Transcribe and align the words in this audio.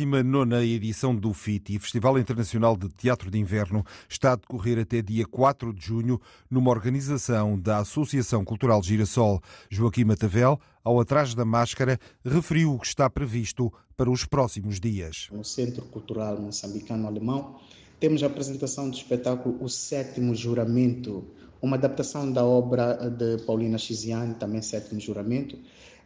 Atrás 0.00 0.14
da 0.14 0.24
máscara. 0.24 0.50
A 0.50 0.64
19 0.64 0.74
edição 0.74 1.14
do 1.14 1.32
FITI, 1.34 1.78
Festival 1.78 2.18
Internacional 2.18 2.76
de 2.76 2.88
Teatro 2.88 3.30
de 3.30 3.38
Inverno, 3.38 3.84
está 4.08 4.32
a 4.32 4.36
decorrer 4.36 4.78
até 4.78 5.02
dia 5.02 5.26
4 5.26 5.72
de 5.74 5.84
junho, 5.84 6.20
numa 6.50 6.70
organização 6.70 7.58
da 7.58 7.78
Associação 7.78 8.44
Cultural 8.44 8.82
Girassol. 8.82 9.42
Joaquim 9.68 10.04
Matavel, 10.04 10.58
ao 10.82 10.98
Atrás 11.00 11.34
da 11.34 11.44
Máscara, 11.44 11.98
referiu 12.24 12.74
o 12.74 12.78
que 12.78 12.86
está 12.86 13.10
previsto 13.10 13.72
para 13.96 14.10
os 14.10 14.24
próximos 14.24 14.80
dias. 14.80 15.28
No 15.30 15.44
Centro 15.44 15.84
Cultural 15.86 16.40
Moçambicano-Alemão, 16.40 17.60
temos 17.98 18.22
a 18.22 18.26
apresentação 18.26 18.88
do 18.88 18.96
espetáculo 18.96 19.62
O 19.62 19.68
Sétimo 19.68 20.34
Juramento, 20.34 21.24
uma 21.60 21.76
adaptação 21.76 22.32
da 22.32 22.44
obra 22.44 22.94
de 23.10 23.44
Paulina 23.44 23.76
Chiziane, 23.76 24.34
também 24.34 24.62
Sétimo 24.62 24.98
Juramento, 24.98 25.58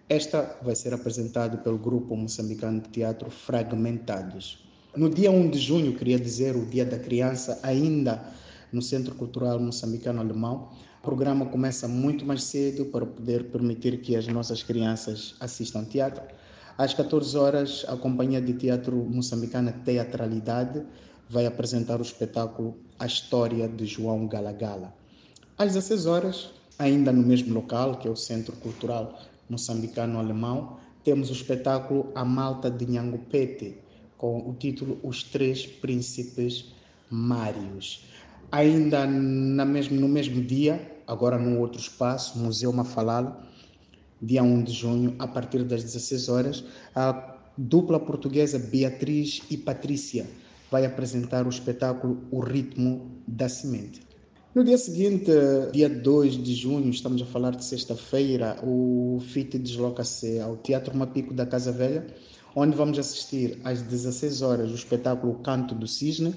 esta 0.08 0.58
vai 0.62 0.74
ser 0.74 0.92
apresentada 0.92 1.56
pelo 1.56 1.78
grupo 1.78 2.14
moçambicano 2.14 2.80
de 2.80 2.88
teatro 2.90 3.30
Fragmentados. 3.30 4.62
No 4.94 5.08
dia 5.08 5.30
1 5.30 5.50
de 5.50 5.58
junho, 5.58 5.96
queria 5.96 6.18
dizer, 6.18 6.54
o 6.56 6.66
Dia 6.66 6.84
da 6.84 6.98
Criança, 6.98 7.58
ainda 7.62 8.22
no 8.70 8.82
Centro 8.82 9.14
Cultural 9.14 9.58
Moçambicano 9.58 10.20
Alemão, 10.20 10.68
o 11.00 11.02
programa 11.02 11.46
começa 11.46 11.88
muito 11.88 12.24
mais 12.24 12.44
cedo 12.44 12.84
para 12.86 13.06
poder 13.06 13.44
permitir 13.44 14.00
que 14.02 14.14
as 14.14 14.26
nossas 14.28 14.62
crianças 14.62 15.34
assistam 15.40 15.84
teatro. 15.84 16.22
Às 16.76 16.92
14 16.92 17.36
horas, 17.36 17.84
a 17.88 17.96
Companhia 17.96 18.40
de 18.40 18.52
Teatro 18.52 18.96
Moçambicana 18.96 19.72
Teatralidade 19.72 20.82
vai 21.30 21.46
apresentar 21.46 21.98
o 21.98 22.02
espetáculo 22.02 22.76
A 22.98 23.06
História 23.06 23.66
de 23.68 23.86
João 23.86 24.26
Galagala. 24.26 24.94
Às 25.56 25.72
16 25.72 26.06
horas, 26.06 26.50
ainda 26.78 27.10
no 27.10 27.22
mesmo 27.22 27.54
local, 27.54 27.96
que 27.98 28.06
é 28.06 28.10
o 28.10 28.16
Centro 28.16 28.54
Cultural 28.56 29.18
moçambicano-alemão, 29.48 30.78
temos 31.02 31.28
o 31.30 31.32
espetáculo 31.32 32.10
A 32.14 32.24
Malta 32.24 32.70
de 32.70 32.86
Nhangupete, 32.86 33.76
com 34.16 34.48
o 34.48 34.54
título 34.54 34.98
Os 35.02 35.22
Três 35.22 35.66
Príncipes 35.66 36.72
Mários. 37.10 38.04
Ainda 38.50 39.06
na 39.06 39.64
mesmo, 39.64 40.00
no 40.00 40.08
mesmo 40.08 40.42
dia, 40.42 41.00
agora 41.06 41.38
num 41.38 41.58
outro 41.60 41.80
espaço, 41.80 42.38
Museu 42.38 42.72
Mafalala, 42.72 43.44
dia 44.20 44.42
1 44.42 44.62
de 44.62 44.72
junho, 44.72 45.14
a 45.18 45.26
partir 45.26 45.62
das 45.64 45.82
16 45.82 46.28
horas, 46.28 46.64
a 46.94 47.36
dupla 47.56 48.00
portuguesa 48.00 48.58
Beatriz 48.58 49.42
e 49.50 49.56
Patrícia 49.56 50.26
vai 50.70 50.86
apresentar 50.86 51.46
o 51.46 51.50
espetáculo 51.50 52.22
O 52.30 52.40
Ritmo 52.40 53.10
da 53.28 53.48
Semente. 53.48 54.03
No 54.54 54.62
dia 54.62 54.78
seguinte, 54.78 55.32
dia 55.72 55.88
2 55.88 56.40
de 56.40 56.54
junho, 56.54 56.88
estamos 56.88 57.20
a 57.20 57.26
falar 57.26 57.56
de 57.56 57.64
sexta-feira, 57.64 58.56
o 58.62 59.18
FIT 59.20 59.58
desloca-se 59.58 60.38
ao 60.38 60.56
Teatro 60.56 60.96
Mapico 60.96 61.34
da 61.34 61.44
Casa 61.44 61.72
Velha, 61.72 62.06
onde 62.54 62.76
vamos 62.76 62.96
assistir 62.96 63.58
às 63.64 63.82
16 63.82 64.42
horas 64.42 64.70
o 64.70 64.76
espetáculo 64.76 65.34
Canto 65.40 65.74
do 65.74 65.88
Cisne, 65.88 66.36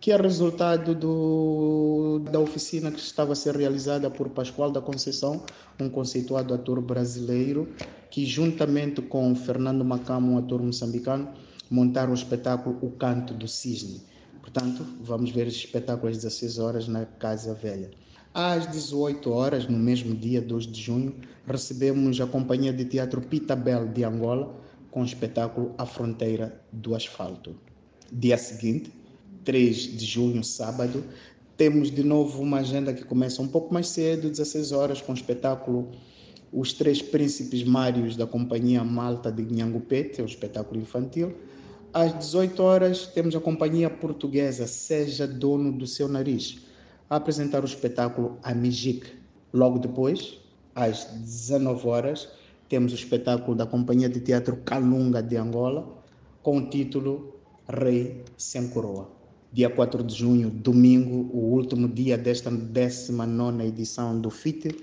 que 0.00 0.10
é 0.10 0.16
resultado 0.16 0.96
do, 0.96 2.22
da 2.28 2.40
oficina 2.40 2.90
que 2.90 2.98
estava 2.98 3.34
a 3.34 3.36
ser 3.36 3.54
realizada 3.56 4.10
por 4.10 4.30
Pascoal 4.30 4.72
da 4.72 4.80
Conceição, 4.80 5.44
um 5.78 5.88
conceituado 5.88 6.52
ator 6.54 6.80
brasileiro, 6.80 7.68
que 8.10 8.26
juntamente 8.26 9.00
com 9.00 9.32
Fernando 9.36 9.84
Macamo, 9.84 10.32
um 10.32 10.38
ator 10.38 10.60
moçambicano, 10.60 11.28
montaram 11.70 12.10
o 12.10 12.14
espetáculo 12.14 12.76
O 12.82 12.90
Canto 12.90 13.32
do 13.32 13.46
Cisne. 13.46 14.02
Portanto, 14.44 14.84
vamos 15.00 15.30
ver 15.30 15.46
esse 15.46 15.56
espetáculo 15.56 16.10
às 16.10 16.18
16 16.18 16.58
horas 16.58 16.86
na 16.86 17.06
Casa 17.06 17.54
Velha. 17.54 17.90
Às 18.34 18.70
18 18.70 19.30
horas, 19.30 19.66
no 19.66 19.78
mesmo 19.78 20.14
dia, 20.14 20.42
2 20.42 20.66
de 20.66 20.82
junho, 20.82 21.14
recebemos 21.46 22.20
a 22.20 22.26
Companhia 22.26 22.70
de 22.70 22.84
Teatro 22.84 23.22
Pitabel 23.22 23.88
de 23.88 24.04
Angola 24.04 24.54
com 24.90 25.00
o 25.00 25.04
espetáculo 25.04 25.74
A 25.78 25.86
Fronteira 25.86 26.60
do 26.70 26.94
Asfalto. 26.94 27.56
Dia 28.12 28.36
seguinte, 28.36 28.92
3 29.44 29.76
de 29.96 30.04
junho, 30.04 30.44
sábado, 30.44 31.02
temos 31.56 31.90
de 31.90 32.02
novo 32.02 32.42
uma 32.42 32.58
agenda 32.58 32.92
que 32.92 33.02
começa 33.02 33.40
um 33.40 33.48
pouco 33.48 33.72
mais 33.72 33.88
cedo, 33.88 34.28
16 34.28 34.72
horas, 34.72 35.00
com 35.00 35.12
o 35.12 35.14
espetáculo 35.14 35.90
Os 36.52 36.74
Três 36.74 37.00
Príncipes 37.00 37.64
Mários 37.64 38.14
da 38.14 38.26
Companhia 38.26 38.84
Malta 38.84 39.32
de 39.32 39.42
Nhangupete, 39.42 40.20
é 40.20 40.22
um 40.22 40.26
espetáculo 40.26 40.78
infantil. 40.78 41.34
Às 41.94 42.12
18 42.18 42.60
horas, 42.60 43.06
temos 43.06 43.36
a 43.36 43.40
companhia 43.40 43.88
portuguesa 43.88 44.66
Seja 44.66 45.28
Dono 45.28 45.70
do 45.70 45.86
Seu 45.86 46.08
Nariz 46.08 46.58
a 47.08 47.14
apresentar 47.14 47.62
o 47.62 47.66
espetáculo 47.66 48.36
Amigic. 48.42 49.06
Logo 49.52 49.78
depois, 49.78 50.40
às 50.74 51.04
19 51.04 51.86
horas, 51.86 52.28
temos 52.68 52.90
o 52.90 52.96
espetáculo 52.96 53.56
da 53.56 53.64
Companhia 53.64 54.08
de 54.08 54.18
Teatro 54.18 54.56
Calunga 54.64 55.22
de 55.22 55.36
Angola 55.36 56.02
com 56.42 56.58
o 56.58 56.68
título 56.68 57.38
Rei 57.68 58.24
Sem 58.36 58.66
Coroa. 58.70 59.08
Dia 59.52 59.70
4 59.70 60.02
de 60.02 60.16
junho, 60.16 60.50
domingo, 60.50 61.30
o 61.32 61.52
último 61.54 61.86
dia 61.86 62.18
desta 62.18 62.50
19 62.50 63.68
edição 63.68 64.20
do 64.20 64.30
FIT, 64.30 64.76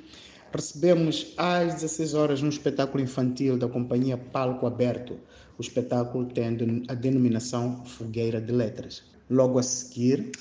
recebemos 0.54 1.34
às 1.38 1.76
16 1.76 2.14
horas 2.14 2.42
um 2.42 2.50
espetáculo 2.50 3.04
infantil 3.04 3.58
da 3.58 3.68
Companhia 3.68 4.18
Palco 4.18 4.66
Aberto 4.66 5.18
o 5.58 5.62
espetáculo 5.62 6.26
tendo 6.26 6.84
a 6.88 6.96
denominação 6.96 7.86
Fogueira 7.86 8.42
de 8.42 8.52
Letras. 8.52 9.04
Logo 9.30 9.60
a 9.60 9.64
seguir, 9.64 10.32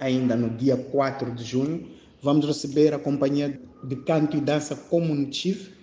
ainda 0.00 0.34
no 0.34 0.48
dia 0.48 0.76
4 0.76 1.34
de 1.34 1.44
junho, 1.44 1.86
vamos 2.22 2.46
receber 2.46 2.94
a 2.94 2.98
companhia 2.98 3.60
de 3.84 3.96
canto 3.96 4.36
e 4.36 4.40
dança 4.40 4.74
Communitive 4.74 5.74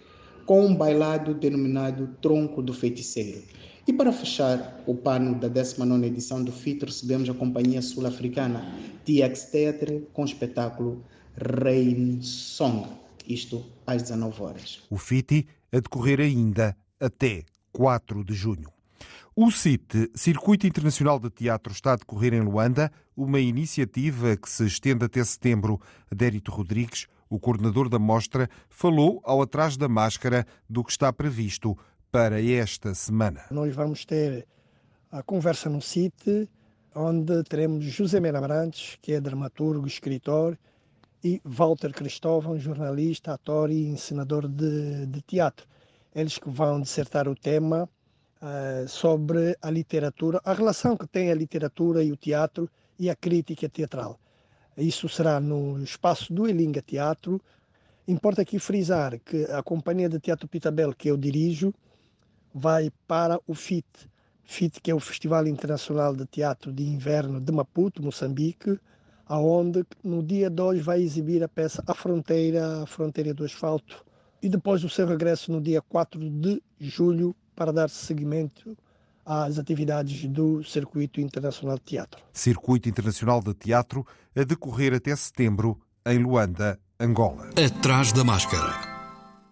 com 0.47 0.66
um 0.66 0.75
bailado 0.75 1.35
denominado 1.35 2.09
Tronco 2.19 2.63
do 2.63 2.74
Feiticeiro. 2.74 3.44
E 3.88 3.94
para 3.94 4.12
fechar 4.12 4.81
o 4.88 4.95
pano 4.95 5.35
da 5.35 5.47
19 5.47 6.07
edição 6.07 6.44
do 6.44 6.51
FIT, 6.51 6.85
recebemos 6.85 7.30
a 7.30 7.34
companhia 7.34 7.81
sul-africana 7.81 8.66
TX 9.06 9.51
Theatre 9.51 10.07
com 10.13 10.24
o 10.24 10.25
espetáculo 10.25 11.03
Rain 11.38 12.22
Song, 12.22 12.88
isto 13.28 13.66
às 13.86 14.02
19 14.02 14.42
horas. 14.42 14.84
O 14.90 14.98
FIT 14.98 15.48
a 15.72 15.80
decorrer 15.80 16.20
ainda 16.20 16.76
até 17.00 17.44
4 17.72 18.24
de 18.24 18.34
junho. 18.34 18.72
O 19.36 19.50
CIT, 19.50 20.12
Circuito 20.14 20.68
Internacional 20.68 21.20
de 21.20 21.28
Teatro, 21.28 21.74
está 21.74 21.94
a 21.94 21.96
decorrer 21.96 22.36
em 22.36 22.42
Luanda, 22.42 22.92
uma 23.18 23.40
iniciativa 23.40 24.38
que 24.38 24.48
se 24.48 24.64
estende 24.64 25.06
até 25.06 25.24
setembro. 25.24 25.82
Dérito 26.12 26.52
Rodrigues, 26.52 27.08
o 27.28 27.40
coordenador 27.40 27.90
da 27.90 27.98
mostra, 27.98 28.48
falou 28.70 29.22
ao 29.24 29.42
atrás 29.42 29.76
da 29.76 29.90
máscara 29.90 30.46
do 30.70 30.84
que 30.84 30.92
está 30.92 31.12
previsto 31.12 31.76
para 32.12 32.40
esta 32.40 32.94
semana. 32.94 33.42
Nós 33.50 33.74
vamos 33.74 34.06
ter 34.06 34.48
a 35.12 35.24
conversa 35.24 35.68
no 35.68 35.82
CIT, 35.82 36.48
onde 36.94 37.44
teremos 37.46 37.86
José 37.86 38.20
Mena 38.20 38.38
Abrantes, 38.38 39.00
que 39.02 39.14
é 39.14 39.20
dramaturgo, 39.20 39.88
escritor, 39.88 40.56
e 41.24 41.42
Walter 41.44 41.92
Cristóvão, 41.92 42.60
jornalista, 42.60 43.34
ator 43.34 43.72
e 43.72 43.88
ensinador 43.88 44.48
de, 44.48 45.06
de 45.06 45.22
teatro 45.22 45.66
eles 46.16 46.38
que 46.38 46.50
vão 46.50 46.80
dissertar 46.80 47.28
o 47.28 47.36
tema 47.36 47.90
uh, 48.42 48.88
sobre 48.88 49.58
a 49.62 49.70
literatura, 49.70 50.40
a 50.44 50.54
relação 50.54 50.96
que 50.96 51.08
tem 51.08 51.31
a 51.31 51.36
literatura 51.36 52.04
e 52.04 52.12
o 52.12 52.18
teatro 52.18 52.70
e 53.00 53.10
a 53.10 53.16
crítica 53.16 53.68
teatral. 53.68 54.20
Isso 54.78 55.10
será 55.10 55.40
no 55.40 55.81
espaço 55.84 56.34
do 56.34 56.48
Elinga 56.48 56.81
Teatro. 56.81 57.42
Importa 58.08 58.42
aqui 58.42 58.60
frisar 58.60 59.19
que 59.19 59.46
a 59.46 59.62
Companhia 59.62 60.10
de 60.10 60.19
Teatro 60.19 60.48
Pitabel, 60.48 60.94
que 60.94 61.10
eu 61.10 61.18
dirijo, 61.18 61.74
vai 62.54 62.92
para 63.08 63.40
o 63.48 63.54
FIT. 63.54 63.88
FIT, 64.44 64.81
que 64.81 64.92
é 64.92 64.96
o 64.96 65.00
Festival 65.00 65.48
Internacional 65.48 66.16
de 66.16 66.26
Teatro 66.26 66.72
de 66.72 66.84
Inverno 66.84 67.40
de 67.40 67.52
Maputo, 67.52 68.04
Moçambique, 68.04 68.80
aonde 69.33 69.83
no 70.03 70.21
dia 70.21 70.47
2 70.47 70.83
vai 70.83 71.01
exibir 71.01 71.44
a 71.44 71.47
peça 71.47 71.83
A 71.88 71.95
Fronteira, 71.95 72.83
a 72.83 72.85
Fronteira 72.85 73.33
do 73.33 73.44
Asfalto, 73.44 74.06
e 74.44 74.47
depois 74.47 74.83
o 74.83 74.89
seu 74.89 75.07
regresso 75.07 75.51
no 75.51 75.59
dia 75.59 75.81
4 75.81 76.19
de 76.19 76.62
julho 76.80 77.35
para 77.56 77.74
dar 77.74 77.89
seguimento 77.89 78.77
às 79.25 79.57
atividades 79.57 80.27
do 80.27 80.63
Circuito 80.63 81.19
Internacional 81.19 81.77
de 81.77 81.83
Teatro. 81.83 82.21
Circuito 82.31 82.88
Internacional 82.88 83.41
de 83.41 83.56
Teatro 83.56 84.06
a 84.35 84.44
decorrer 84.44 84.94
até 84.94 85.15
setembro 85.15 85.80
em 86.06 86.19
Luanda, 86.19 86.80
Angola. 87.00 87.50
Atrás 87.57 88.12
da 88.12 88.24
máscara. 88.24 88.94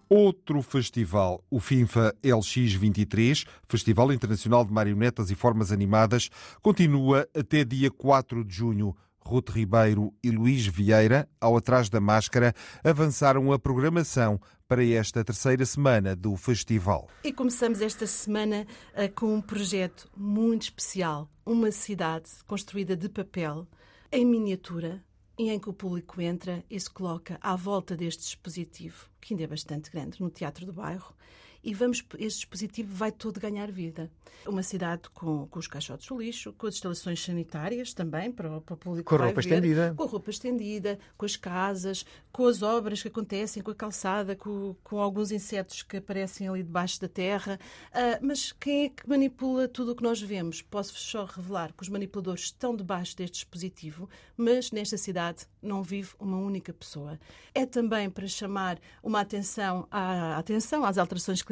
Outro 0.08 0.62
festival, 0.62 1.42
o 1.50 1.58
FINFA 1.58 2.14
LX23, 2.22 3.46
Festival 3.66 4.12
Internacional 4.12 4.64
de 4.64 4.72
Marionetas 4.72 5.28
e 5.30 5.34
Formas 5.34 5.72
Animadas, 5.72 6.28
continua 6.60 7.26
até 7.36 7.64
dia 7.64 7.90
4 7.90 8.44
de 8.44 8.54
junho. 8.54 8.94
Ruth 9.24 9.50
Ribeiro 9.50 10.12
e 10.22 10.30
Luís 10.30 10.66
Vieira, 10.66 11.28
ao 11.40 11.56
Atrás 11.56 11.88
da 11.88 12.00
Máscara, 12.00 12.54
avançaram 12.84 13.52
a 13.52 13.58
programação 13.58 14.40
para 14.68 14.84
esta 14.84 15.24
terceira 15.24 15.64
semana 15.66 16.16
do 16.16 16.36
festival. 16.36 17.08
E 17.22 17.32
começamos 17.32 17.80
esta 17.80 18.06
semana 18.06 18.66
uh, 18.94 19.12
com 19.14 19.34
um 19.34 19.40
projeto 19.40 20.10
muito 20.16 20.62
especial, 20.62 21.30
uma 21.44 21.70
cidade 21.70 22.30
construída 22.46 22.96
de 22.96 23.08
papel, 23.08 23.66
em 24.10 24.24
miniatura, 24.24 25.02
e 25.38 25.50
em 25.50 25.58
que 25.58 25.68
o 25.68 25.72
público 25.72 26.20
entra 26.20 26.64
e 26.70 26.78
se 26.78 26.90
coloca 26.90 27.38
à 27.40 27.56
volta 27.56 27.96
deste 27.96 28.22
dispositivo, 28.22 29.10
que 29.20 29.34
ainda 29.34 29.44
é 29.44 29.46
bastante 29.46 29.90
grande, 29.90 30.20
no 30.20 30.30
Teatro 30.30 30.66
do 30.66 30.72
Bairro, 30.72 31.14
e 31.62 31.72
vamos, 31.74 32.04
este 32.18 32.40
dispositivo 32.40 32.94
vai 32.94 33.12
todo 33.12 33.38
ganhar 33.38 33.70
vida. 33.70 34.10
Uma 34.46 34.62
cidade 34.62 35.02
com, 35.14 35.46
com 35.46 35.58
os 35.58 35.68
caixotes 35.68 36.08
do 36.08 36.20
lixo, 36.20 36.52
com 36.54 36.66
as 36.66 36.74
instalações 36.74 37.22
sanitárias 37.22 37.94
também, 37.94 38.32
para, 38.32 38.60
para 38.60 38.74
o 38.74 38.76
público 38.76 39.08
Com 39.08 39.14
a 39.14 39.26
roupa 39.26 39.40
ver, 39.40 39.48
estendida. 39.48 39.94
Com 39.96 40.02
a 40.02 40.06
roupa 40.06 40.30
estendida, 40.30 40.98
com 41.16 41.24
as 41.24 41.36
casas, 41.36 42.04
com 42.32 42.46
as 42.46 42.62
obras 42.62 43.00
que 43.00 43.08
acontecem, 43.08 43.62
com 43.62 43.70
a 43.70 43.74
calçada, 43.74 44.34
com, 44.34 44.74
com 44.82 44.98
alguns 44.98 45.30
insetos 45.30 45.82
que 45.82 45.98
aparecem 45.98 46.48
ali 46.48 46.62
debaixo 46.62 47.00
da 47.00 47.08
terra. 47.08 47.60
Ah, 47.92 48.18
mas 48.20 48.50
quem 48.50 48.86
é 48.86 48.88
que 48.88 49.08
manipula 49.08 49.68
tudo 49.68 49.92
o 49.92 49.96
que 49.96 50.02
nós 50.02 50.20
vemos? 50.20 50.62
Posso-vos 50.62 51.02
só 51.02 51.24
revelar 51.24 51.72
que 51.72 51.82
os 51.82 51.88
manipuladores 51.88 52.44
estão 52.44 52.74
debaixo 52.74 53.16
deste 53.16 53.34
dispositivo, 53.34 54.08
mas 54.36 54.72
nesta 54.72 54.96
cidade 54.96 55.46
não 55.62 55.82
vive 55.82 56.10
uma 56.18 56.38
única 56.38 56.72
pessoa. 56.72 57.20
É 57.54 57.64
também 57.64 58.10
para 58.10 58.26
chamar 58.26 58.80
uma 59.02 59.20
atenção, 59.20 59.86
à, 59.90 60.36
atenção 60.36 60.84
às 60.84 60.98
alterações 60.98 61.42
climáticas, 61.42 61.51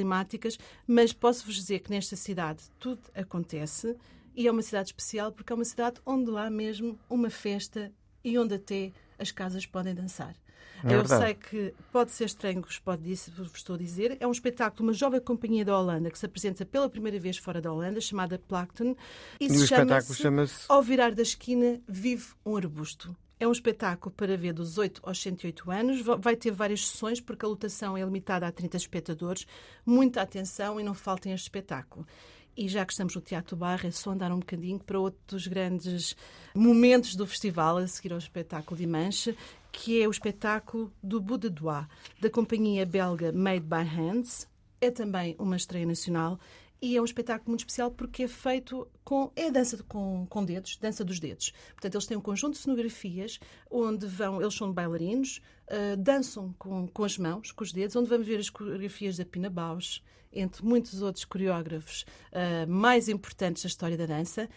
mas 0.86 1.12
posso-vos 1.12 1.54
dizer 1.54 1.80
que 1.80 1.90
nesta 1.90 2.16
cidade 2.16 2.62
tudo 2.78 3.02
acontece 3.14 3.96
e 4.34 4.46
é 4.46 4.50
uma 4.50 4.62
cidade 4.62 4.88
especial 4.88 5.32
porque 5.32 5.52
é 5.52 5.56
uma 5.56 5.64
cidade 5.64 6.00
onde 6.04 6.36
há 6.36 6.48
mesmo 6.50 6.98
uma 7.08 7.30
festa 7.30 7.92
e 8.24 8.38
onde 8.38 8.54
até 8.54 8.92
as 9.18 9.30
casas 9.30 9.66
podem 9.66 9.94
dançar. 9.94 10.34
É 10.82 10.94
Eu 10.94 11.00
verdade. 11.00 11.24
sei 11.24 11.34
que 11.34 11.74
pode 11.92 12.10
ser 12.10 12.24
estranho 12.24 12.62
que 12.62 12.68
vos 12.68 12.78
pode 12.78 13.02
vos 13.36 13.52
estou 13.54 13.74
a 13.74 13.78
dizer. 13.78 14.16
É 14.18 14.26
um 14.26 14.32
espetáculo 14.32 14.76
de 14.76 14.82
uma 14.82 14.92
jovem 14.92 15.20
companhia 15.20 15.64
da 15.64 15.78
Holanda 15.78 16.10
que 16.10 16.18
se 16.18 16.24
apresenta 16.24 16.64
pela 16.64 16.88
primeira 16.88 17.18
vez 17.18 17.36
fora 17.36 17.60
da 17.60 17.70
Holanda, 17.72 18.00
chamada 18.00 18.38
Plankton. 18.38 18.96
E 19.38 19.46
o 19.46 19.54
espetáculo 19.54 20.14
chama-se 20.14 20.64
Ao 20.68 20.82
virar 20.82 21.14
da 21.14 21.22
esquina, 21.22 21.80
vive 21.86 22.28
um 22.44 22.56
arbusto. 22.56 23.14
É 23.40 23.48
um 23.48 23.52
espetáculo 23.52 24.14
para 24.14 24.36
ver 24.36 24.52
dos 24.52 24.76
8 24.76 25.00
aos 25.02 25.20
108 25.20 25.70
anos. 25.70 26.02
Va- 26.02 26.16
Vai 26.16 26.36
ter 26.36 26.50
várias 26.50 26.86
sessões, 26.86 27.20
porque 27.20 27.44
a 27.44 27.48
lotação 27.48 27.96
é 27.96 28.02
limitada 28.04 28.46
a 28.46 28.52
30 28.52 28.76
espectadores. 28.76 29.46
Muita 29.84 30.20
atenção 30.20 30.78
e 30.78 30.84
não 30.84 30.92
faltem 30.92 31.32
este 31.32 31.44
espetáculo. 31.44 32.06
E 32.56 32.68
já 32.68 32.84
que 32.84 32.92
estamos 32.92 33.14
no 33.14 33.20
Teatro 33.22 33.56
Barra, 33.56 33.88
é 33.88 33.90
só 33.90 34.10
andar 34.10 34.30
um 34.30 34.40
bocadinho 34.40 34.78
para 34.78 34.98
outro 35.00 35.18
dos 35.28 35.46
grandes 35.46 36.14
momentos 36.54 37.16
do 37.16 37.26
festival, 37.26 37.78
a 37.78 37.86
seguir 37.86 38.12
ao 38.12 38.18
espetáculo 38.18 38.76
de 38.78 38.86
Manche, 38.86 39.34
que 39.72 40.02
é 40.02 40.06
o 40.06 40.10
espetáculo 40.10 40.92
do 41.02 41.18
Bout 41.20 41.48
de 41.48 41.54
Doigt, 41.54 41.88
da 42.20 42.28
companhia 42.28 42.84
belga 42.84 43.32
Made 43.32 43.60
by 43.64 43.82
Hands. 43.84 44.46
É 44.80 44.90
também 44.90 45.34
uma 45.38 45.56
estreia 45.56 45.86
nacional 45.86 46.38
e 46.82 46.96
é 46.96 47.00
um 47.00 47.04
espetáculo 47.04 47.50
muito 47.50 47.60
especial 47.60 47.90
porque 47.90 48.22
é 48.22 48.28
feito 48.28 48.88
com. 49.04 49.30
É 49.36 49.50
dança 49.50 49.82
com, 49.86 50.26
com 50.28 50.44
dedos, 50.44 50.76
dança 50.76 51.04
dos 51.04 51.20
dedos. 51.20 51.52
Portanto, 51.72 51.94
eles 51.94 52.06
têm 52.06 52.16
um 52.16 52.22
conjunto 52.22 52.54
de 52.54 52.60
cenografias 52.60 53.38
onde 53.70 54.06
vão. 54.06 54.40
Eles 54.40 54.54
são 54.54 54.72
bailarinos, 54.72 55.42
ah, 55.68 55.96
dançam 55.96 56.54
com, 56.58 56.88
com 56.88 57.04
as 57.04 57.16
mãos, 57.18 57.52
com 57.52 57.62
os 57.62 57.72
dedos, 57.72 57.94
onde 57.96 58.08
vamos 58.08 58.26
ver 58.26 58.40
as 58.40 58.50
coreografias 58.50 59.16
da 59.16 59.24
Pina 59.24 59.50
Bausch, 59.50 60.02
entre 60.32 60.64
muitos 60.64 61.02
outros 61.02 61.24
coreógrafos 61.24 62.04
ah, 62.32 62.66
mais 62.66 63.08
importantes 63.08 63.62
da 63.62 63.68
história 63.68 63.96
da 63.96 64.06
dança, 64.06 64.48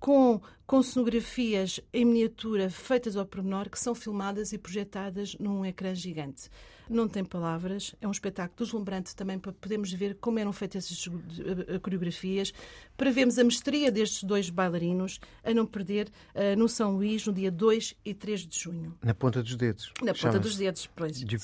com, 0.00 0.40
com 0.66 0.82
cenografias 0.82 1.78
em 1.92 2.06
miniatura 2.06 2.70
feitas 2.70 3.16
ao 3.16 3.26
pormenor 3.26 3.68
que 3.68 3.78
são 3.78 3.94
filmadas 3.94 4.52
e 4.52 4.58
projetadas 4.58 5.36
num 5.38 5.64
ecrã 5.64 5.94
gigante. 5.94 6.48
Não 6.88 7.06
tem 7.06 7.24
palavras, 7.24 7.94
é 8.00 8.08
um 8.08 8.10
espetáculo 8.10 8.64
deslumbrante 8.64 9.14
também 9.14 9.38
para 9.38 9.52
podermos 9.52 9.92
ver 9.92 10.16
como 10.16 10.40
eram 10.40 10.52
feitas 10.52 10.86
essas 10.86 11.06
eh, 11.06 11.78
coreografias, 11.78 12.52
para 12.96 13.12
vermos 13.12 13.38
a 13.38 13.44
mestria 13.44 13.92
destes 13.92 14.24
dois 14.24 14.50
bailarinos, 14.50 15.20
a 15.44 15.54
não 15.54 15.66
perder 15.66 16.08
eh, 16.34 16.56
no 16.56 16.68
São 16.68 16.96
Luís, 16.96 17.24
no 17.26 17.32
dia 17.32 17.50
2 17.50 17.94
e 18.04 18.12
3 18.12 18.40
de 18.40 18.58
junho. 18.58 18.98
na 19.02 19.14
ponta 19.14 19.40
dos 19.40 19.54
dedos. 19.54 19.92
Na 20.02 20.14
ponta 20.14 20.38
dos 20.40 20.56
dedos, 20.56 20.88
pois. 20.96 21.22
de 21.22 21.36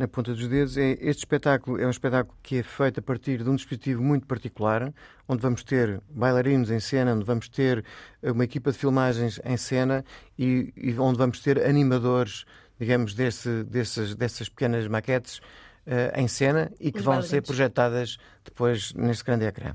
na 0.00 0.08
ponta 0.08 0.32
dos 0.32 0.48
dedos. 0.48 0.78
É, 0.78 0.92
este 0.92 1.18
espetáculo 1.20 1.78
é 1.78 1.86
um 1.86 1.90
espetáculo 1.90 2.34
que 2.42 2.56
é 2.56 2.62
feito 2.62 3.00
a 3.00 3.02
partir 3.02 3.44
de 3.44 3.50
um 3.50 3.54
dispositivo 3.54 4.02
muito 4.02 4.26
particular, 4.26 4.92
onde 5.28 5.42
vamos 5.42 5.62
ter 5.62 6.00
bailarinos 6.08 6.70
em 6.70 6.80
cena, 6.80 7.14
onde 7.14 7.24
vamos 7.24 7.50
ter 7.50 7.84
eh, 8.22 8.32
uma 8.32 8.44
equipa 8.44 8.72
de 8.72 8.78
filmagens 8.78 9.38
em 9.44 9.58
cena 9.58 10.02
e, 10.38 10.72
e 10.74 10.98
onde 10.98 11.18
vamos 11.18 11.40
ter 11.40 11.62
animadores, 11.62 12.46
digamos, 12.78 13.12
desse, 13.12 13.62
desses, 13.64 14.14
dessas 14.14 14.48
pequenas 14.48 14.88
maquetes 14.88 15.42
eh, 15.86 16.12
em 16.16 16.26
cena 16.26 16.72
e 16.80 16.90
que 16.90 17.00
Os 17.00 17.04
vão 17.04 17.16
bailarinos. 17.16 17.28
ser 17.30 17.42
projetadas 17.42 18.16
depois 18.42 18.94
neste 18.94 19.22
grande 19.22 19.44
ecrã. 19.44 19.74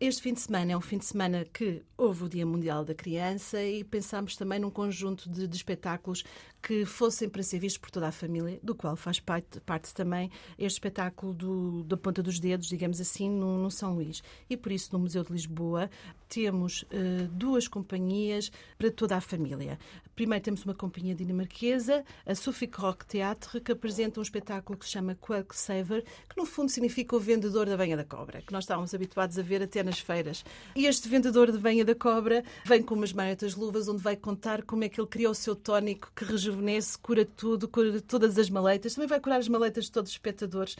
Este 0.00 0.22
fim 0.22 0.32
de 0.32 0.40
semana 0.40 0.72
é 0.72 0.76
um 0.78 0.80
fim 0.80 0.96
de 0.96 1.04
semana 1.04 1.44
que 1.44 1.82
houve 1.94 2.24
o 2.24 2.28
Dia 2.30 2.46
Mundial 2.46 2.86
da 2.86 2.94
Criança 2.94 3.62
e 3.62 3.84
pensámos 3.84 4.34
também 4.34 4.58
num 4.58 4.70
conjunto 4.70 5.28
de, 5.28 5.46
de 5.46 5.54
espetáculos 5.54 6.24
que 6.62 6.86
fossem 6.86 7.28
para 7.28 7.42
ser 7.42 7.58
vistos 7.58 7.76
por 7.76 7.90
toda 7.90 8.08
a 8.08 8.12
família, 8.12 8.58
do 8.62 8.74
qual 8.74 8.96
faz 8.96 9.20
parte, 9.20 9.60
parte 9.60 9.92
também 9.92 10.30
este 10.58 10.76
espetáculo 10.76 11.34
do, 11.34 11.84
da 11.84 11.98
Ponta 11.98 12.22
dos 12.22 12.40
Dedos, 12.40 12.68
digamos 12.68 12.98
assim, 12.98 13.28
no, 13.28 13.58
no 13.58 13.70
São 13.70 13.94
Luís. 13.94 14.22
E 14.48 14.56
por 14.56 14.72
isso, 14.72 14.88
no 14.92 14.98
Museu 14.98 15.22
de 15.22 15.32
Lisboa, 15.32 15.90
temos 16.30 16.84
eh, 16.90 17.28
duas 17.32 17.68
companhias 17.68 18.50
para 18.78 18.90
toda 18.90 19.16
a 19.16 19.20
família. 19.20 19.78
Primeiro 20.14 20.44
temos 20.44 20.64
uma 20.64 20.74
companhia 20.74 21.14
dinamarquesa, 21.14 22.04
a 22.24 22.34
Suffolk 22.34 22.78
Rock 22.78 23.06
Theatre, 23.06 23.60
que 23.60 23.72
apresenta 23.72 24.20
um 24.20 24.22
espetáculo 24.22 24.78
que 24.78 24.84
se 24.84 24.92
chama 24.92 25.14
Quack 25.14 25.56
Saver, 25.56 26.04
que 26.28 26.36
no 26.36 26.46
fundo 26.46 26.70
significa 26.70 27.16
o 27.16 27.20
vendedor 27.20 27.66
da 27.66 27.76
banha 27.76 27.96
da 27.96 28.04
cobra, 28.04 28.42
que 28.42 28.52
nós 28.52 28.64
estávamos 28.64 28.94
habituados 28.94 29.38
a 29.38 29.42
ver 29.42 29.62
até 29.62 29.82
nas 29.90 29.98
feiras. 29.98 30.44
E 30.74 30.86
este 30.86 31.08
vendedor 31.08 31.50
de 31.50 31.58
banha 31.58 31.84
da 31.84 31.94
cobra 31.94 32.44
vem 32.64 32.82
com 32.82 32.94
umas 32.94 33.12
marionetas 33.12 33.54
luvas, 33.54 33.88
onde 33.88 34.02
vai 34.02 34.16
contar 34.16 34.62
como 34.62 34.84
é 34.84 34.88
que 34.88 35.00
ele 35.00 35.08
criou 35.08 35.32
o 35.32 35.34
seu 35.34 35.56
tónico 35.56 36.10
que 36.14 36.24
rejuvenesce, 36.24 36.96
cura 36.98 37.24
tudo, 37.24 37.68
cura 37.68 38.00
todas 38.00 38.38
as 38.38 38.48
maleitas. 38.48 38.94
Também 38.94 39.08
vai 39.08 39.20
curar 39.20 39.40
as 39.40 39.48
maleitas 39.48 39.86
de 39.86 39.92
todos 39.92 40.10
os 40.10 40.14
espectadores. 40.14 40.76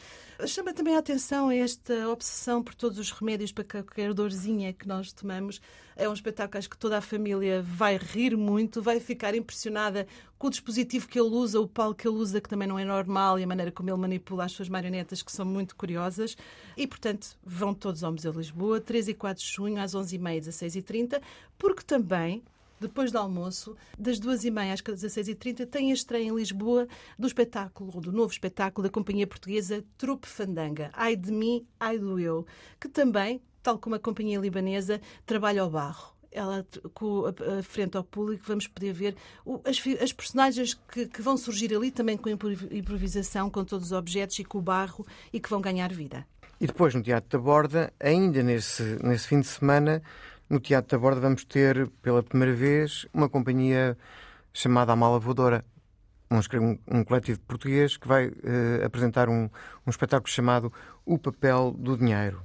Chama 0.47 0.73
também 0.73 0.95
a 0.95 0.99
atenção 0.99 1.51
esta 1.51 2.07
obsessão 2.09 2.63
por 2.63 2.73
todos 2.73 2.97
os 2.97 3.11
remédios 3.11 3.51
para 3.51 3.63
qualquer 3.63 4.13
dorzinha 4.13 4.73
que 4.73 4.87
nós 4.87 5.11
tomamos. 5.11 5.61
É 5.95 6.07
um 6.07 6.13
espetáculo 6.13 6.57
acho 6.57 6.69
que 6.69 6.77
toda 6.77 6.97
a 6.97 7.01
família 7.01 7.61
vai 7.61 7.97
rir 7.97 8.35
muito, 8.35 8.81
vai 8.81 8.99
ficar 8.99 9.35
impressionada 9.35 10.07
com 10.41 10.47
o 10.47 10.49
dispositivo 10.49 11.07
que 11.07 11.19
ele 11.19 11.29
usa, 11.29 11.61
o 11.61 11.67
palco 11.67 11.93
que 11.93 12.07
ele 12.07 12.17
usa, 12.17 12.41
que 12.41 12.49
também 12.49 12.67
não 12.67 12.79
é 12.79 12.83
normal, 12.83 13.37
e 13.37 13.43
a 13.43 13.47
maneira 13.47 13.71
como 13.71 13.91
ele 13.91 13.99
manipula 13.99 14.45
as 14.45 14.51
suas 14.51 14.67
marionetas, 14.67 15.21
que 15.21 15.31
são 15.31 15.45
muito 15.45 15.75
curiosas. 15.75 16.35
E, 16.75 16.87
portanto, 16.87 17.37
vão 17.45 17.75
todos 17.75 18.03
ao 18.03 18.11
Museu 18.11 18.31
de 18.31 18.39
Lisboa, 18.39 18.81
3 18.81 19.09
e 19.09 19.13
4 19.13 19.43
de 19.43 19.51
junho, 19.51 19.79
às 19.79 19.93
11h30 19.93 20.37
e 20.37 20.41
16h30, 20.41 21.21
porque 21.59 21.83
também 21.83 22.41
depois 22.79 23.11
do 23.11 23.19
almoço, 23.19 23.77
das 23.99 24.19
2h30 24.19 24.73
às 24.73 24.81
16h30, 24.81 25.67
tem 25.67 25.91
a 25.91 25.93
estreia 25.93 26.23
em 26.27 26.35
Lisboa 26.35 26.87
do 27.19 27.27
espetáculo, 27.27 28.01
do 28.01 28.11
novo 28.11 28.33
espetáculo 28.33 28.87
da 28.87 28.91
companhia 28.91 29.27
portuguesa 29.27 29.85
Trupe 29.95 30.27
Fandanga, 30.27 30.89
Ai 30.93 31.15
de 31.15 31.31
mim, 31.31 31.67
ai 31.79 31.99
do 31.99 32.17
eu, 32.17 32.47
que 32.79 32.89
também, 32.89 33.39
tal 33.61 33.77
como 33.77 33.93
a 33.93 33.99
companhia 33.99 34.39
libanesa, 34.39 34.99
trabalha 35.23 35.61
ao 35.61 35.69
barro. 35.69 36.19
Ela, 36.31 36.65
com 36.93 37.25
a, 37.25 37.61
frente 37.61 37.97
ao 37.97 38.03
público, 38.03 38.43
vamos 38.47 38.65
poder 38.67 38.93
ver 38.93 39.15
o- 39.45 39.59
as, 39.65 39.81
as 40.01 40.13
personagens 40.13 40.73
que, 40.73 41.05
que 41.05 41.21
vão 41.21 41.35
surgir 41.35 41.75
ali 41.75 41.91
também 41.91 42.15
com 42.15 42.29
improv- 42.29 42.71
improvisação, 42.71 43.49
com 43.49 43.65
todos 43.65 43.87
os 43.87 43.91
objetos 43.91 44.39
e 44.39 44.45
com 44.45 44.59
o 44.59 44.61
barro 44.61 45.05
e 45.33 45.39
que 45.39 45.49
vão 45.49 45.59
ganhar 45.59 45.91
vida. 45.91 46.25
E 46.59 46.67
depois, 46.67 46.93
no 46.95 47.01
Teatro 47.03 47.37
da 47.37 47.43
Borda, 47.43 47.93
ainda 47.99 48.41
nesse, 48.43 48.97
nesse 49.03 49.27
fim 49.27 49.41
de 49.41 49.47
semana, 49.47 50.01
no 50.49 50.59
Teatro 50.59 50.97
da 50.97 51.01
Borda 51.01 51.19
vamos 51.19 51.43
ter, 51.43 51.89
pela 52.01 52.23
primeira 52.23 52.53
vez, 52.53 53.05
uma 53.13 53.27
companhia 53.27 53.97
chamada 54.53 54.93
A 54.93 54.95
Mala 54.95 55.19
Voadora, 55.19 55.65
um, 56.29 56.77
um, 56.99 57.03
coletivo 57.03 57.41
português 57.41 57.97
que 57.97 58.07
vai 58.07 58.31
eh, 58.43 58.85
apresentar 58.85 59.27
um, 59.27 59.49
um 59.85 59.89
espetáculo 59.89 60.29
chamado 60.31 60.71
O 61.05 61.17
Papel 61.19 61.75
do 61.77 61.97
Dinheiro. 61.97 62.41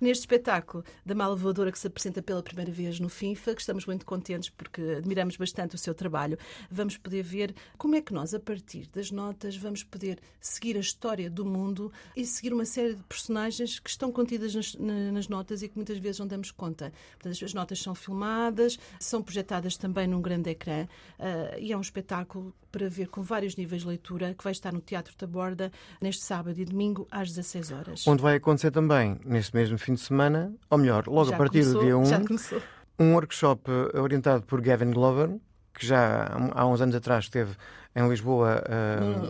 Neste 0.00 0.22
espetáculo 0.22 0.84
da 1.04 1.14
Malvadora 1.14 1.72
que 1.72 1.78
se 1.78 1.86
apresenta 1.86 2.22
pela 2.22 2.42
primeira 2.42 2.70
vez 2.70 3.00
no 3.00 3.08
FINFA, 3.08 3.54
que 3.54 3.60
estamos 3.60 3.86
muito 3.86 4.04
contentes 4.04 4.50
porque 4.50 4.80
admiramos 4.98 5.36
bastante 5.36 5.74
o 5.74 5.78
seu 5.78 5.94
trabalho, 5.94 6.38
vamos 6.70 6.96
poder 6.96 7.22
ver 7.22 7.54
como 7.76 7.94
é 7.94 8.00
que 8.00 8.12
nós, 8.12 8.34
a 8.34 8.40
partir 8.40 8.88
das 8.92 9.10
notas, 9.10 9.56
vamos 9.56 9.82
poder 9.82 10.18
seguir 10.40 10.76
a 10.76 10.80
história 10.80 11.30
do 11.30 11.44
mundo 11.44 11.92
e 12.16 12.24
seguir 12.24 12.52
uma 12.52 12.64
série 12.64 12.94
de 12.94 13.02
personagens 13.04 13.78
que 13.78 13.90
estão 13.90 14.10
contidas 14.10 14.54
nas, 14.54 14.74
nas 14.74 15.28
notas 15.28 15.62
e 15.62 15.68
que 15.68 15.76
muitas 15.76 15.98
vezes 15.98 16.18
não 16.18 16.26
damos 16.26 16.50
conta. 16.50 16.92
Portanto, 17.18 17.44
as 17.44 17.54
notas 17.54 17.80
são 17.80 17.94
filmadas, 17.94 18.78
são 19.00 19.22
projetadas 19.22 19.76
também 19.76 20.06
num 20.06 20.20
grande 20.20 20.50
ecrã 20.50 20.84
uh, 21.18 21.58
e 21.58 21.72
é 21.72 21.76
um 21.76 21.80
espetáculo 21.80 22.54
para 22.70 22.88
ver 22.88 23.08
com 23.08 23.22
vários 23.22 23.56
níveis 23.56 23.82
de 23.82 23.88
leitura 23.88 24.34
que 24.34 24.44
vai 24.44 24.52
estar 24.52 24.72
no 24.72 24.80
Teatro 24.80 25.14
da 25.16 25.26
Borda 25.26 25.72
neste 26.00 26.22
sábado 26.22 26.60
e 26.60 26.64
domingo 26.64 27.06
às 27.10 27.28
16 27.28 27.72
horas. 27.72 28.06
Onde 28.06 28.22
vai 28.22 28.36
acontecer 28.36 28.70
também, 28.70 29.18
neste 29.24 29.54
mesmo 29.54 29.78
fim 29.88 29.94
de 29.94 30.00
semana, 30.00 30.54
ou 30.68 30.76
melhor, 30.76 31.06
logo 31.06 31.30
já 31.30 31.34
a 31.34 31.38
partir 31.38 31.62
começou, 31.62 31.80
do 31.80 31.86
dia 31.86 31.96
1, 31.96 33.04
um 33.04 33.14
workshop 33.14 33.70
eh, 33.70 33.98
orientado 33.98 34.42
por 34.42 34.60
Gavin 34.60 34.90
Glover, 34.90 35.30
que 35.72 35.86
já 35.86 36.30
há 36.54 36.66
uns 36.66 36.80
anos 36.82 36.94
atrás 36.94 37.24
esteve 37.24 37.56
em 37.96 38.06
Lisboa 38.06 38.62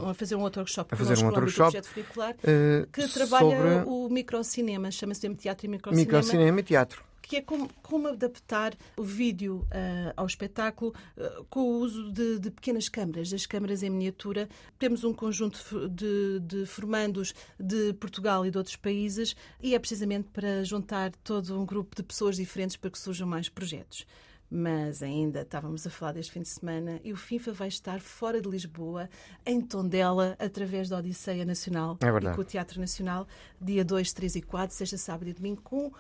uh, 0.03 0.09
a 0.09 0.15
fazer 0.15 0.35
um 0.35 0.41
outro 0.41 0.61
workshop, 0.61 0.93
a 0.93 0.97
fazer 0.97 1.23
um 1.23 1.27
outro 1.27 1.43
workshop 1.43 1.79
uh, 1.79 2.87
que 2.93 3.09
trabalha 3.09 3.57
sobre 3.57 3.91
o 3.91 4.09
microcinema, 4.09 4.91
chama-se 4.91 5.29
Teatro 5.37 5.67
e 5.67 5.69
Microcinema. 5.69 6.07
Microcinema 6.07 6.61
e 6.61 6.63
teatro 6.63 7.08
que 7.23 7.37
é 7.37 7.43
como, 7.43 7.69
como 7.83 8.09
adaptar 8.09 8.75
o 8.97 9.03
vídeo 9.03 9.67
uh, 9.67 10.13
ao 10.17 10.27
espetáculo 10.27 10.95
uh, 11.17 11.45
com 11.51 11.61
o 11.61 11.79
uso 11.81 12.13
de, 12.13 12.39
de, 12.39 12.51
pequenas 12.51 12.89
câmaras, 12.89 13.33
as 13.33 13.47
câmaras 13.47 13.83
em 13.83 13.91
miniatura. 13.91 14.49
Temos 14.79 15.05
um 15.05 15.13
conjunto 15.13 15.89
de, 15.89 16.41
de, 16.41 16.67
formandos 16.67 17.35
de 17.59 17.93
Portugal 17.95 18.47
e 18.47 18.51
de 18.51 18.59
outros 18.59 18.77
países 18.77 19.37
e 19.61 19.75
é 19.75 19.79
precisamente 19.79 20.29
para 20.33 20.65
juntar 20.65 21.13
todo 21.25 21.59
um 21.61 21.67
grupo 21.67 21.95
de 21.95 22.03
pessoas 22.03 22.37
diferentes 22.37 22.77
para 22.77 22.91
que 22.91 22.99
surjam 22.99 23.27
mais 23.27 23.49
projetos 23.49 24.07
mas 24.51 25.03
ainda 25.03 25.43
estávamos 25.43 25.87
a 25.87 25.91
falar 25.91 26.13
deste 26.13 26.33
fim 26.33 26.41
de 26.41 26.49
semana 26.49 27.01
e 27.05 27.13
o 27.13 27.17
FIFA 27.17 27.53
vai 27.53 27.69
estar 27.69 28.01
fora 28.01 28.41
de 28.41 28.49
Lisboa, 28.49 29.09
em 29.45 29.61
Tondela, 29.61 30.37
através 30.39 30.89
da 30.89 30.99
Odisseia 30.99 31.45
Nacional 31.45 31.99
é 32.01 32.07
e 32.07 32.35
com 32.35 32.41
o 32.41 32.45
Teatro 32.45 32.81
Nacional, 32.81 33.27
dia 33.61 33.85
2, 33.85 34.13
3 34.13 34.37
e 34.37 34.43
4, 34.43 34.75
sexta, 34.75 34.97
sábado 34.97 35.29
e 35.29 35.33
domingo, 35.33 35.61
com 35.63 35.93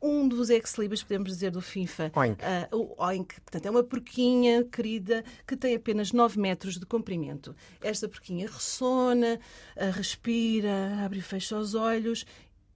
um 0.00 0.28
dos 0.28 0.50
ex-libris, 0.50 1.02
podemos 1.02 1.30
dizer, 1.30 1.50
do 1.50 1.60
FIFA. 1.60 2.12
Oink. 2.14 2.42
Uh, 2.42 2.76
o 2.76 3.02
Oink. 3.04 3.40
Portanto, 3.40 3.66
é 3.66 3.70
uma 3.70 3.82
porquinha 3.82 4.64
querida 4.64 5.24
que 5.46 5.56
tem 5.56 5.74
apenas 5.74 6.12
9 6.12 6.38
metros 6.38 6.78
de 6.78 6.86
comprimento. 6.86 7.54
Esta 7.82 8.08
porquinha 8.08 8.46
ressona, 8.46 9.40
uh, 9.76 9.90
respira, 9.92 11.04
abre 11.04 11.18
e 11.18 11.22
fecha 11.22 11.56
os 11.56 11.74
olhos 11.74 12.24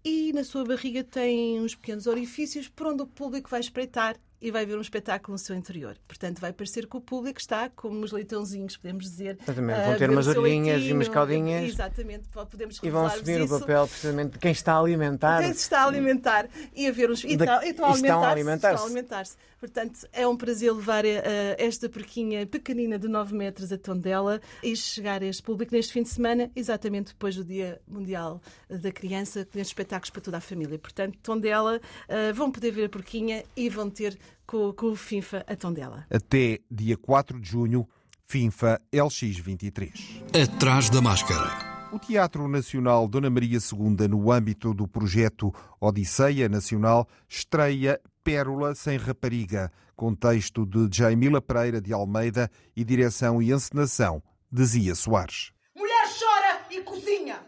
e 0.05 0.33
na 0.33 0.43
sua 0.43 0.65
barriga 0.65 1.05
tem 1.05 1.61
uns 1.61 1.75
pequenos 1.77 2.07
orifícios 2.07 2.69
por 2.69 2.89
onde 2.89 3.03
o 3.03 3.07
público 3.07 3.49
vai 3.49 3.61
espreitar 3.61 4.17
e 4.43 4.51
vai 4.51 4.67
ver 4.67 4.77
um 4.77 4.81
espetáculo 4.81 5.35
no 5.35 5.39
seu 5.39 5.55
interior. 5.55 5.97
Portanto, 6.07 6.41
vai 6.41 6.53
parecer 6.53 6.87
que 6.87 6.97
o 6.97 7.01
público 7.01 7.41
está 7.41 7.71
como 7.71 8.03
os 8.03 8.11
leitãozinhos, 8.11 8.77
podemos 8.77 9.05
dizer. 9.05 9.39
Exatamente. 9.41 9.87
Vão 9.87 9.97
ter 9.97 10.11
umas 10.11 10.27
orelhinhas 10.27 10.83
e 10.83 10.93
umas 10.93 11.09
caldinhas. 11.09 11.71
Exatamente, 11.71 12.29
podemos 12.29 12.81
E 12.83 12.91
vão 12.91 13.07
assumir 13.07 13.41
o 13.43 13.49
papel 13.49 13.87
precisamente 13.87 14.33
de 14.33 14.39
quem 14.41 14.51
está 14.51 14.75
a 14.75 14.81
alimentar. 14.81 15.41
Quem 15.41 15.55
se 15.55 15.61
está 15.61 15.83
a 15.83 15.87
alimentar 15.87 16.49
e 16.75 16.89
a 16.89 16.93
ver 16.93 17.11
uns. 17.11 17.23
E, 17.23 17.37
da... 17.37 17.65
estão 17.65 17.87
a 17.87 18.31
alimentar-se. 18.31 18.85
alimentar 18.85 19.25
Portanto, 19.63 20.09
é 20.13 20.27
um 20.27 20.37
prazer 20.37 20.73
levar 20.73 21.05
uh, 21.05 21.09
esta 21.57 21.89
porquinha 21.89 22.45
pequenina 22.45 22.99
de 22.99 23.07
9 23.07 23.33
metros 23.33 23.73
a 23.73 23.79
Tondela 23.79 24.41
e 24.61 24.75
chegar 24.75 25.23
a 25.23 25.25
este 25.25 25.41
público 25.41 25.73
neste 25.73 25.93
fim 25.93 26.03
de 26.03 26.09
semana, 26.09 26.51
exatamente 26.57 27.13
depois 27.13 27.37
do 27.37 27.45
Dia 27.45 27.81
Mundial 27.87 28.43
da 28.69 28.91
Criança, 28.91 29.47
com 29.53 29.61
espetáculos 29.61 30.11
para 30.11 30.21
toda 30.21 30.39
a 30.39 30.41
família. 30.41 30.77
Portanto, 30.81 31.17
Tondela 31.23 31.77
uh, 31.77 32.35
vão 32.35 32.51
poder 32.51 32.73
ver 32.73 32.87
a 32.87 32.89
porquinha 32.89 33.45
e 33.55 33.69
vão 33.69 33.89
ter 33.89 34.19
com, 34.47 34.73
com 34.73 34.87
o 34.93 34.97
FINFA 34.97 35.45
a 35.47 35.57
Tondela. 35.57 36.07
Até 36.11 36.61
dia 36.71 36.97
4 36.97 37.41
de 37.41 37.49
junho, 37.49 37.89
FINFA 38.25 38.81
LX23. 38.93 40.23
Atrás 40.43 40.89
da 40.91 41.01
máscara. 41.01 41.73
O 41.93 41.99
Teatro 41.99 42.49
Nacional 42.49 43.07
Dona 43.07 43.29
Maria 43.29 43.59
II, 43.59 44.09
no 44.09 44.33
âmbito 44.33 44.73
do 44.73 44.89
projeto 44.89 45.53
Odisseia 45.79 46.49
Nacional, 46.49 47.07
estreia 47.29 48.01
Pérola 48.25 48.75
sem 48.75 48.97
Rapariga, 48.97 49.71
com 49.95 50.15
texto 50.15 50.65
de 50.65 50.89
Jaimila 50.91 51.43
Pereira 51.43 51.81
de 51.83 51.93
Almeida 51.93 52.51
e 52.75 52.83
direção 52.83 53.43
e 53.43 53.53
encenação 53.53 54.23
de 54.51 54.65
Zia 54.65 54.95
Soares. 54.95 55.53
Mulher 55.77 56.05
chora 56.19 56.67
e 56.71 56.81
cozinha. 56.81 57.45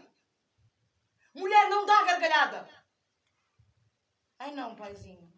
Mulher 1.33 1.69
não 1.69 1.85
dá 1.85 2.03
gargalhada. 2.03 2.67
Ai 4.39 4.53
não, 4.53 4.75
paizinho. 4.75 5.34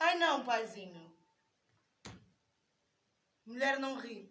Ai 0.00 0.16
não, 0.18 0.44
paizinho. 0.44 1.12
Mulher 3.44 3.78
não 3.80 3.98
ri. 3.98 4.30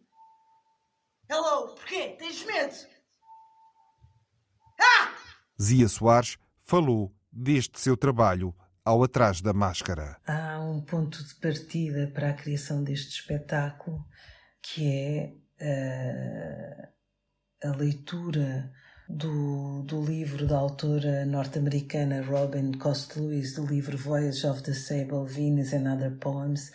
Hello, 1.30 1.76
porquê? 1.76 2.16
Tens 2.18 2.46
medo? 2.46 2.76
Ah! 4.80 5.14
Zia 5.62 5.90
Soares 5.90 6.38
falou 6.64 7.14
deste 7.32 7.80
seu 7.80 7.98
trabalho 7.98 8.56
ao 8.86 9.04
Atrás 9.04 9.42
da 9.42 9.52
Máscara. 9.52 10.22
Há 10.26 10.60
um 10.62 10.82
ponto 10.82 11.22
de 11.22 11.36
partida 11.36 12.10
para 12.14 12.30
a 12.30 12.34
criação 12.34 12.84
deste 12.84 13.20
espetáculo 13.20 14.08
que 14.62 15.38
é 15.60 16.88
uh, 17.64 17.68
a 17.68 17.76
leitura 17.76 18.72
do, 19.10 19.84
do 19.84 20.04
livro 20.04 20.46
da 20.46 20.58
autora 20.58 21.26
norte-americana 21.26 22.22
Robin 22.22 22.74
Cost 22.74 23.18
Lewis, 23.18 23.56
do 23.56 23.66
livro 23.66 23.98
Voyage 23.98 24.46
of 24.46 24.62
the 24.64 24.74
Sable, 24.74 25.26
Venus 25.26 25.74
and 25.74 25.92
Other 25.92 26.18
Poems, 26.18 26.72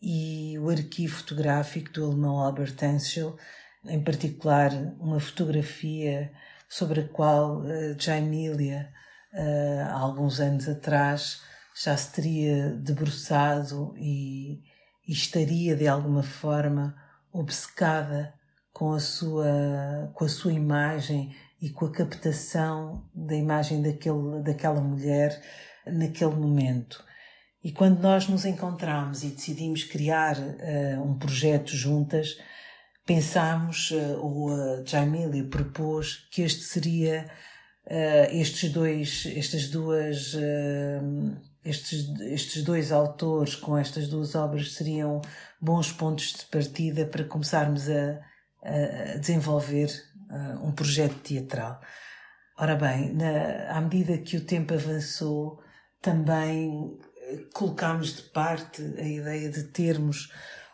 e 0.00 0.56
o 0.58 0.68
arquivo 0.68 1.16
fotográfico 1.16 1.92
do 1.92 2.04
alemão 2.04 2.38
Albert 2.38 2.76
Henschel, 2.80 3.36
em 3.84 4.02
particular 4.02 4.72
uma 5.00 5.18
fotografia 5.18 6.30
sobre 6.68 7.00
a 7.00 7.08
qual 7.08 7.60
uh, 7.60 7.98
Jaimilia, 7.98 8.88
uh, 9.32 9.88
há 9.88 9.98
alguns 9.98 10.38
anos 10.40 10.68
atrás, 10.68 11.40
já 11.82 11.96
se 11.96 12.12
teria 12.12 12.70
debruçado 12.76 13.92
e, 13.96 14.62
e 15.06 15.12
estaria 15.12 15.74
de 15.76 15.88
alguma 15.88 16.22
forma 16.22 16.96
obcecada 17.32 18.32
com 18.72 18.92
a 18.92 19.00
sua, 19.00 20.10
com 20.14 20.24
a 20.24 20.28
sua 20.28 20.52
imagem 20.52 21.34
e 21.60 21.70
com 21.70 21.86
a 21.86 21.90
captação 21.90 23.04
da 23.14 23.34
imagem 23.34 23.82
daquele, 23.82 24.42
daquela 24.42 24.80
mulher 24.80 25.40
naquele 25.86 26.34
momento. 26.34 27.04
E 27.62 27.72
quando 27.72 28.00
nós 28.00 28.28
nos 28.28 28.44
encontramos 28.44 29.24
e 29.24 29.28
decidimos 29.28 29.84
criar 29.84 30.36
uh, 30.38 31.02
um 31.02 31.18
projeto 31.18 31.74
juntas, 31.74 32.36
pensámos, 33.04 33.90
uh, 33.90 34.20
ou 34.20 34.52
a 34.52 34.84
Jaimilia 34.84 35.44
propôs, 35.44 36.28
que 36.30 36.42
este 36.42 36.62
seria 36.62 37.28
uh, 37.86 38.36
estes 38.36 38.70
dois, 38.70 39.26
estas 39.34 39.68
duas, 39.68 40.34
uh, 40.34 41.36
estes, 41.64 42.08
estes 42.20 42.62
dois 42.62 42.92
autores 42.92 43.56
com 43.56 43.76
estas 43.76 44.08
duas 44.08 44.34
obras 44.34 44.74
seriam 44.74 45.20
bons 45.60 45.90
pontos 45.90 46.34
de 46.34 46.44
partida 46.44 47.04
para 47.06 47.24
começarmos 47.24 47.88
a, 47.88 48.20
a 48.62 49.16
desenvolver 49.18 49.90
um 50.62 50.72
projeto 50.72 51.16
teatral. 51.20 51.80
Ora 52.58 52.76
bem, 52.76 53.12
na, 53.12 53.76
à 53.76 53.80
medida 53.80 54.18
que 54.18 54.36
o 54.36 54.44
tempo 54.44 54.74
avançou, 54.74 55.60
também 56.00 56.96
colocámos 57.52 58.16
de 58.16 58.22
parte 58.22 58.82
a 58.98 59.06
ideia 59.06 59.50
de 59.50 59.64
termos 59.64 60.30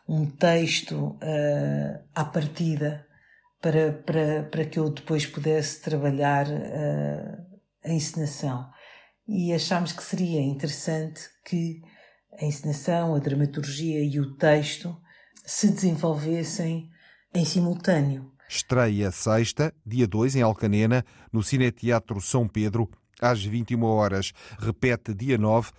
um 0.08 0.26
texto 0.26 1.16
uh, 1.16 2.04
à 2.14 2.24
partida 2.24 3.06
para, 3.60 3.92
para, 3.92 4.42
para 4.44 4.64
que 4.64 4.78
eu 4.78 4.90
depois 4.90 5.24
pudesse 5.24 5.80
trabalhar 5.80 6.46
uh, 6.46 7.58
a 7.84 7.90
encenação. 7.90 8.68
E 9.26 9.52
achámos 9.52 9.92
que 9.92 10.02
seria 10.02 10.40
interessante 10.40 11.22
que 11.44 11.80
a 12.38 12.44
encenação, 12.44 13.14
a 13.14 13.18
dramaturgia 13.18 14.00
e 14.00 14.18
o 14.18 14.36
texto 14.36 14.96
se 15.44 15.68
desenvolvessem 15.68 16.90
em 17.32 17.44
simultâneo. 17.44 18.31
Estreia 18.54 19.10
sexta, 19.10 19.74
dia 19.84 20.06
2, 20.06 20.36
em 20.36 20.42
Alcanena, 20.42 21.02
no 21.32 21.42
Cineteatro 21.42 22.20
São 22.20 22.46
Pedro, 22.46 22.86
às 23.18 23.42
21 23.42 23.82
horas. 23.82 24.34
Repete 24.58 25.14
dia 25.14 25.38
9, 25.38 25.70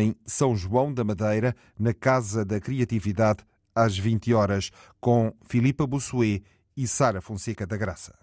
em 0.00 0.16
São 0.24 0.56
João 0.56 0.94
da 0.94 1.04
Madeira, 1.04 1.54
na 1.78 1.92
Casa 1.92 2.42
da 2.42 2.58
Criatividade, 2.58 3.44
às 3.74 3.98
20 3.98 4.32
horas, 4.32 4.70
com 4.98 5.30
Filipa 5.44 5.86
Bussuet 5.86 6.42
e 6.74 6.88
Sara 6.88 7.20
Fonseca 7.20 7.66
da 7.66 7.76
Graça. 7.76 8.18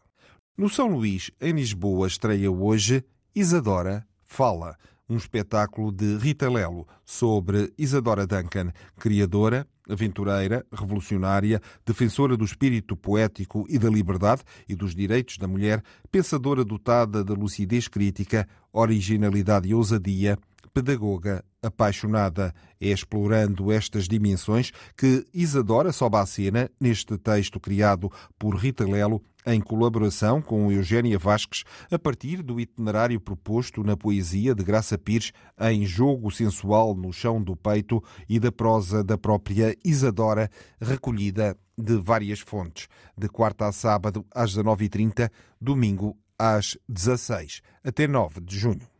No 0.57 0.69
São 0.69 0.87
Luís, 0.87 1.29
em 1.39 1.53
Lisboa, 1.53 2.07
estreia 2.07 2.51
hoje 2.51 3.05
Isadora 3.35 4.07
Fala, 4.23 4.75
um 5.09 5.17
espetáculo 5.17 5.91
de 5.91 6.17
Rita 6.17 6.49
Lelo 6.49 6.87
sobre 7.03 7.73
Isadora 7.77 8.27
Duncan, 8.27 8.71
criadora, 8.99 9.67
aventureira, 9.89 10.63
revolucionária, 10.71 11.59
defensora 11.85 12.37
do 12.37 12.45
espírito 12.45 12.95
poético 12.95 13.65
e 13.67 13.79
da 13.79 13.89
liberdade 13.89 14.43
e 14.67 14.75
dos 14.75 14.93
direitos 14.93 15.37
da 15.37 15.47
mulher, 15.47 15.83
pensadora 16.11 16.63
dotada 16.63 17.23
de 17.23 17.33
lucidez 17.33 17.87
crítica, 17.87 18.47
originalidade 18.71 19.67
e 19.67 19.73
ousadia, 19.73 20.37
pedagoga 20.73 21.43
apaixonada. 21.61 22.53
É 22.79 22.89
explorando 22.89 23.71
estas 23.71 24.07
dimensões 24.07 24.71
que 24.95 25.25
Isadora 25.33 25.91
sobe 25.91 26.17
à 26.17 26.25
cena 26.25 26.69
neste 26.79 27.17
texto 27.17 27.59
criado 27.59 28.11
por 28.37 28.55
Rita 28.55 28.85
Lelo 28.85 29.21
em 29.45 29.61
colaboração 29.61 30.41
com 30.41 30.71
Eugénia 30.71 31.17
Vasques, 31.17 31.63
a 31.91 31.97
partir 31.97 32.41
do 32.41 32.59
itinerário 32.59 33.19
proposto 33.19 33.83
na 33.83 33.95
poesia 33.95 34.53
de 34.53 34.63
Graça 34.63 34.97
Pires 34.97 35.31
em 35.59 35.85
Jogo 35.85 36.29
Sensual 36.31 36.93
no 36.95 37.11
Chão 37.13 37.41
do 37.41 37.55
Peito 37.55 38.03
e 38.27 38.39
da 38.39 38.51
prosa 38.51 39.03
da 39.03 39.17
própria 39.17 39.75
Isadora, 39.83 40.49
recolhida 40.79 41.57
de 41.77 41.97
várias 41.97 42.39
fontes, 42.39 42.87
de 43.17 43.29
quarta 43.29 43.67
a 43.67 43.71
sábado 43.71 44.25
às 44.33 44.55
19h30, 44.55 45.31
domingo 45.59 46.17
às 46.37 46.77
16 46.87 47.61
até 47.83 48.07
9 48.07 48.41
de 48.41 48.57
junho. 48.57 48.98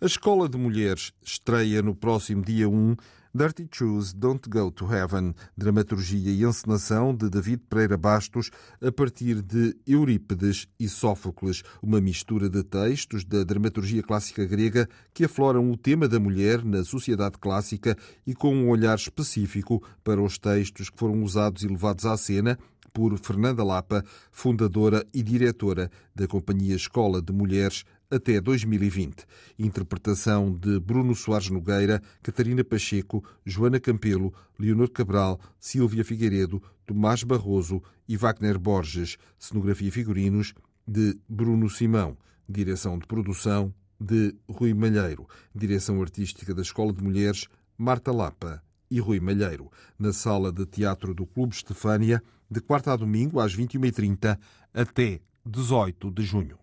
A 0.00 0.06
Escola 0.06 0.48
de 0.48 0.56
Mulheres 0.56 1.12
estreia 1.20 1.82
no 1.82 1.92
próximo 1.92 2.40
dia 2.40 2.68
1 2.68 2.94
Dirty 3.34 3.68
Shoes 3.68 4.12
Don't 4.12 4.48
Go 4.48 4.70
to 4.70 4.86
Heaven, 4.86 5.34
dramaturgia 5.56 6.30
e 6.30 6.44
encenação 6.44 7.12
de 7.12 7.28
David 7.28 7.64
Pereira 7.68 7.96
Bastos 7.96 8.48
a 8.80 8.92
partir 8.92 9.42
de 9.42 9.76
Eurípides 9.84 10.68
e 10.78 10.88
Sófocles, 10.88 11.64
uma 11.82 12.00
mistura 12.00 12.48
de 12.48 12.62
textos 12.62 13.24
da 13.24 13.42
dramaturgia 13.42 14.00
clássica 14.00 14.44
grega 14.46 14.88
que 15.12 15.24
afloram 15.24 15.68
o 15.68 15.76
tema 15.76 16.06
da 16.06 16.20
mulher 16.20 16.64
na 16.64 16.84
sociedade 16.84 17.36
clássica 17.36 17.96
e 18.24 18.36
com 18.36 18.54
um 18.54 18.68
olhar 18.68 18.96
específico 18.96 19.82
para 20.04 20.22
os 20.22 20.38
textos 20.38 20.90
que 20.90 20.98
foram 20.98 21.24
usados 21.24 21.64
e 21.64 21.66
levados 21.66 22.06
à 22.06 22.16
cena 22.16 22.56
por 22.92 23.16
Fernanda 23.18 23.62
Lapa, 23.62 24.04
fundadora 24.30 25.04
e 25.12 25.22
diretora 25.22 25.90
da 26.14 26.26
Companhia 26.26 26.74
Escola 26.74 27.20
de 27.20 27.32
Mulheres 27.32 27.84
até 28.10 28.40
2020. 28.40 29.26
Interpretação 29.58 30.52
de 30.52 30.80
Bruno 30.80 31.14
Soares 31.14 31.50
Nogueira, 31.50 32.02
Catarina 32.22 32.64
Pacheco, 32.64 33.22
Joana 33.44 33.78
Campelo, 33.78 34.32
Leonor 34.58 34.90
Cabral, 34.90 35.38
Silvia 35.58 36.04
Figueiredo, 36.04 36.62
Tomás 36.86 37.22
Barroso 37.22 37.82
e 38.08 38.16
Wagner 38.16 38.58
Borges. 38.58 39.18
Cenografia 39.38 39.88
e 39.88 39.92
figurinos 39.92 40.54
de 40.86 41.18
Bruno 41.28 41.68
Simão. 41.68 42.16
Direção 42.48 42.98
de 42.98 43.06
produção 43.06 43.74
de 44.00 44.34
Rui 44.48 44.72
Malheiro. 44.72 45.26
Direção 45.54 46.00
artística 46.00 46.54
da 46.54 46.62
Escola 46.62 46.92
de 46.92 47.02
Mulheres, 47.02 47.46
Marta 47.76 48.10
Lapa 48.10 48.62
e 48.90 49.00
Rui 49.00 49.20
Malheiro. 49.20 49.70
Na 49.98 50.14
sala 50.14 50.50
de 50.50 50.64
teatro 50.64 51.12
do 51.12 51.26
Clube 51.26 51.54
Estefânia, 51.54 52.22
de 52.50 52.60
quarta 52.60 52.92
a 52.92 52.96
domingo, 52.96 53.38
às 53.38 53.54
21h30, 53.54 54.38
até 54.72 55.20
18 55.44 56.10
de 56.10 56.22
junho. 56.22 56.58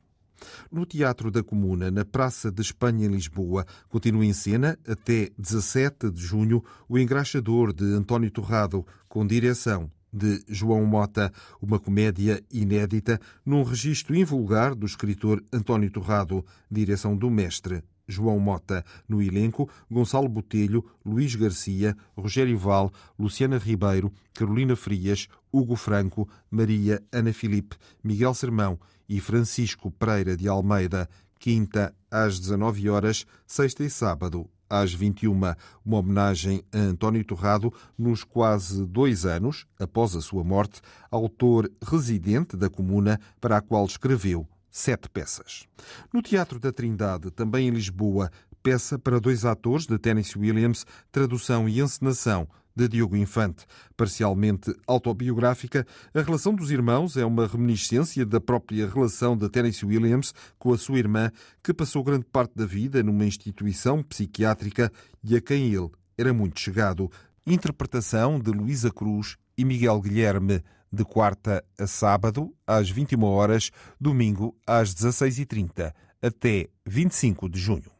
No 0.71 0.85
Teatro 0.85 1.31
da 1.31 1.43
Comuna, 1.43 1.89
na 1.89 2.05
Praça 2.05 2.51
de 2.51 2.61
Espanha, 2.61 3.05
em 3.05 3.11
Lisboa, 3.11 3.65
continua 3.89 4.25
em 4.25 4.33
cena, 4.33 4.77
até 4.87 5.29
17 5.37 6.11
de 6.11 6.21
junho, 6.21 6.63
O 6.87 6.97
Engraxador, 6.97 7.73
de 7.73 7.85
António 7.85 8.31
Torrado, 8.31 8.85
com 9.07 9.25
direção 9.25 9.89
de 10.11 10.41
João 10.47 10.85
Mota, 10.85 11.31
uma 11.61 11.77
comédia 11.77 12.41
inédita 12.49 13.19
num 13.45 13.63
registro 13.63 14.15
invulgar 14.15 14.73
do 14.73 14.85
escritor 14.85 15.43
António 15.51 15.91
Torrado, 15.91 16.45
direção 16.71 17.17
do 17.17 17.29
mestre 17.29 17.83
João 18.07 18.39
Mota. 18.39 18.85
No 19.09 19.21
elenco, 19.21 19.69
Gonçalo 19.91 20.29
Botelho, 20.29 20.85
Luís 21.05 21.35
Garcia, 21.35 21.97
Rogério 22.15 22.57
Val, 22.57 22.91
Luciana 23.19 23.57
Ribeiro, 23.57 24.11
Carolina 24.33 24.75
Frias, 24.75 25.27
Hugo 25.51 25.75
Franco, 25.75 26.29
Maria 26.49 27.03
Ana 27.11 27.33
Filipe, 27.33 27.75
Miguel 28.03 28.33
Sermão 28.33 28.79
e 29.07 29.19
Francisco 29.19 29.91
Pereira 29.91 30.35
de 30.35 30.47
Almeida, 30.47 31.09
quinta 31.39 31.93
às 32.09 32.39
19 32.39 32.89
horas, 32.89 33.25
sexta 33.45 33.83
e 33.83 33.89
sábado 33.89 34.49
às 34.69 34.93
21, 34.93 35.31
uma 35.31 35.55
homenagem 35.85 36.63
a 36.73 36.77
António 36.77 37.23
Torrado 37.23 37.71
nos 37.97 38.23
quase 38.23 38.85
dois 38.85 39.25
anos 39.25 39.65
após 39.79 40.15
a 40.15 40.21
sua 40.21 40.43
morte, 40.43 40.81
autor 41.11 41.71
residente 41.81 42.57
da 42.57 42.69
comuna 42.69 43.19
para 43.39 43.57
a 43.57 43.61
qual 43.61 43.85
escreveu 43.85 44.47
sete 44.75 45.07
peças. 45.07 45.65
No 46.11 46.21
Teatro 46.21 46.59
da 46.59 46.69
Trindade, 46.69 47.31
também 47.31 47.69
em 47.69 47.71
Lisboa, 47.71 48.29
peça 48.65 48.97
para 48.97 49.19
dois 49.19 49.45
atores 49.45 49.85
de 49.85 49.95
Tennessee 49.99 50.41
Williams, 50.41 50.87
tradução 51.11 51.69
e 51.69 51.79
encenação 51.79 52.47
de 52.75 52.87
Diogo 52.87 53.15
Infante. 53.15 53.63
Parcialmente 53.95 54.75
autobiográfica, 54.87 55.85
a 56.11 56.21
relação 56.23 56.55
dos 56.55 56.71
irmãos 56.71 57.15
é 57.15 57.23
uma 57.23 57.45
reminiscência 57.45 58.25
da 58.25 58.41
própria 58.41 58.89
relação 58.89 59.37
de 59.37 59.47
Tennessee 59.49 59.87
Williams 59.87 60.33
com 60.57 60.73
a 60.73 60.79
sua 60.79 60.97
irmã, 60.97 61.31
que 61.63 61.75
passou 61.75 62.03
grande 62.03 62.25
parte 62.25 62.55
da 62.55 62.65
vida 62.65 63.03
numa 63.03 63.23
instituição 63.23 64.01
psiquiátrica 64.01 64.91
e 65.23 65.35
a 65.35 65.41
quem 65.41 65.71
ele 65.71 65.91
era 66.17 66.33
muito 66.33 66.59
chegado. 66.59 67.11
Interpretação 67.45 68.39
de 68.39 68.49
Luísa 68.49 68.89
Cruz 68.89 69.37
e 69.55 69.63
Miguel 69.63 70.01
Guilherme, 70.01 70.63
de 70.91 71.05
quarta 71.05 71.63
a 71.77 71.85
sábado, 71.85 72.51
às 72.65 72.89
21 72.89 73.25
horas, 73.25 73.69
domingo 74.01 74.57
às 74.65 74.91
16h30, 74.95 75.93
até 76.19 76.67
25 76.83 77.47
de 77.47 77.59
junho. 77.59 77.94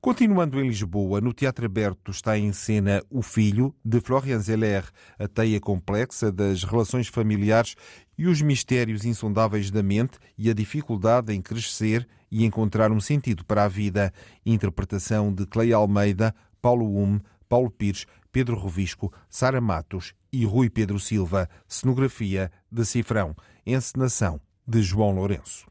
Continuando 0.00 0.60
em 0.60 0.68
Lisboa, 0.68 1.20
no 1.20 1.32
Teatro 1.32 1.66
Aberto 1.66 2.10
está 2.10 2.38
em 2.38 2.52
cena 2.52 3.02
O 3.10 3.22
Filho, 3.22 3.74
de 3.84 4.00
Florian 4.00 4.38
Zeller, 4.38 4.84
a 5.18 5.26
teia 5.26 5.60
complexa 5.60 6.30
das 6.30 6.64
relações 6.64 7.08
familiares 7.08 7.74
e 8.18 8.26
os 8.26 8.40
mistérios 8.40 9.04
insondáveis 9.04 9.70
da 9.70 9.82
mente 9.82 10.18
e 10.36 10.48
a 10.50 10.54
dificuldade 10.54 11.32
em 11.32 11.40
crescer 11.40 12.06
e 12.30 12.44
encontrar 12.44 12.90
um 12.90 13.00
sentido 13.00 13.44
para 13.44 13.64
a 13.64 13.68
vida. 13.68 14.12
Interpretação 14.44 15.32
de 15.32 15.46
Clay 15.46 15.72
Almeida, 15.72 16.34
Paulo 16.60 16.96
Hume, 16.96 17.20
Paulo 17.48 17.70
Pires, 17.70 18.06
Pedro 18.32 18.56
Rovisco, 18.56 19.12
Sara 19.28 19.60
Matos 19.60 20.12
e 20.32 20.44
Rui 20.44 20.68
Pedro 20.68 20.98
Silva. 20.98 21.48
Cenografia 21.66 22.50
de 22.70 22.84
Cifrão. 22.84 23.34
Encenação 23.64 24.40
de 24.66 24.82
João 24.82 25.12
Lourenço. 25.12 25.66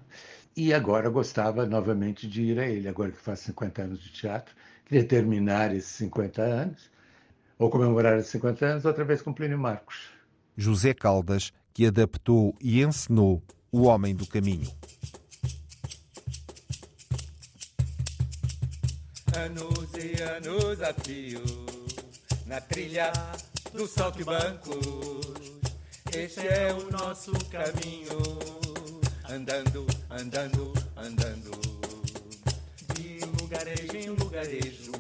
e 0.56 0.74
agora 0.74 1.10
gostava 1.10 1.66
novamente 1.66 2.28
de 2.28 2.44
ir 2.44 2.60
a 2.60 2.68
ele, 2.68 2.88
agora 2.88 3.12
que 3.12 3.18
faz 3.18 3.40
50 3.40 3.82
anos 3.82 4.00
de 4.02 4.12
teatro, 4.12 4.54
queria 4.92 5.08
terminar 5.08 5.74
esses 5.74 5.92
50 5.92 6.42
anos, 6.42 6.92
ou 7.58 7.70
comemorar 7.70 8.18
esses 8.18 8.30
50 8.32 8.66
anos, 8.66 8.86
outra 8.86 9.06
vez 9.06 9.22
com 9.22 9.32
Plínio 9.32 9.58
Marcos. 9.58 10.10
José 10.58 10.94
Caldas, 10.94 11.54
que 11.74 11.86
adaptou 11.86 12.54
e 12.60 12.84
encenou 12.84 13.42
O 13.72 13.84
Homem 13.84 14.14
do 14.14 14.28
Caminho. 14.28 14.70
Anos 19.34 19.92
e 19.96 20.22
anos 20.22 20.82
a 20.82 20.94
fio, 20.94 21.42
na 22.46 22.60
trilha 22.60 23.14
do 23.74 23.88
salto 23.88 24.20
e 24.20 24.26
bancos, 24.26 25.34
este 26.14 26.46
é 26.46 26.74
o 26.74 26.92
nosso 26.92 27.32
caminho, 27.46 28.20
andando, 29.30 29.88
andando, 30.10 30.74
andando, 30.98 31.71
lugarejo 33.62 33.96
em 33.96 34.10
lugarejo, 34.10 34.92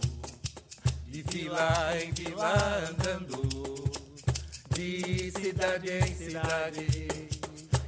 de 1.08 1.24
vila 1.24 1.98
em 2.00 2.12
vila 2.12 2.90
andando, 2.90 3.92
de 4.70 5.32
cidade 5.32 5.92
em 5.92 6.16
cidade, 6.16 7.08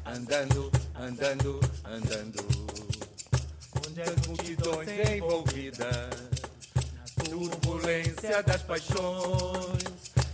andando, 0.03 0.71
andando, 0.95 1.59
andando, 1.85 2.43
onde 3.87 4.01
as 4.01 4.27
multidões 4.27 4.89
envolvidas, 4.89 6.09
na 6.95 7.23
turbulência 7.23 8.41
das 8.41 8.63
paixões 8.63 9.83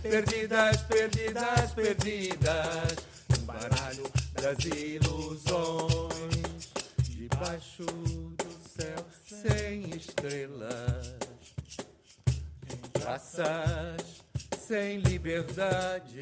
perdidas, 0.00 0.80
perdidas, 0.84 1.72
perdidas, 1.72 2.96
no 3.28 3.38
baralho 3.44 4.10
das 4.40 4.58
ilusões, 4.64 6.08
debaixo 7.10 8.29
estrelas, 10.00 11.18
em 12.72 13.00
praças 13.00 14.24
sem 14.58 14.98
liberdade, 15.00 16.20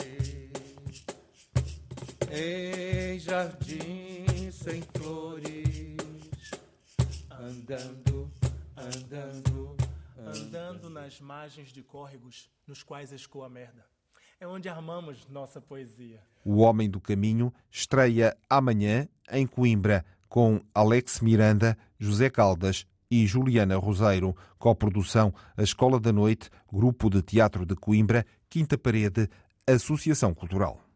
em 2.30 3.18
jardins 3.18 4.54
sem 4.54 4.82
flores, 4.82 5.96
andando, 7.30 8.30
andando 8.76 9.58
andando 10.28 10.90
nas 10.90 11.20
margens 11.20 11.72
de 11.72 11.82
córregos 11.82 12.50
nos 12.66 12.82
quais 12.82 13.12
escoa 13.12 13.46
a 13.46 13.48
merda. 13.48 13.84
É 14.40 14.46
onde 14.46 14.68
armamos 14.68 15.26
nossa 15.28 15.60
poesia. 15.60 16.22
O 16.44 16.58
Homem 16.58 16.88
do 16.88 17.00
Caminho 17.00 17.52
estreia 17.70 18.36
amanhã 18.48 19.08
em 19.30 19.46
Coimbra 19.46 20.04
com 20.28 20.60
Alex 20.74 21.20
Miranda, 21.20 21.76
José 21.98 22.30
Caldas 22.30 22.86
e 23.10 23.26
Juliana 23.26 23.76
Roseiro. 23.76 24.36
Coprodução 24.58 25.32
A 25.56 25.62
Escola 25.62 25.98
da 25.98 26.12
Noite, 26.12 26.50
Grupo 26.72 27.08
de 27.08 27.22
Teatro 27.22 27.64
de 27.64 27.74
Coimbra, 27.74 28.24
Quinta 28.48 28.76
Parede, 28.76 29.28
Associação 29.66 30.34
Cultural. 30.34 30.88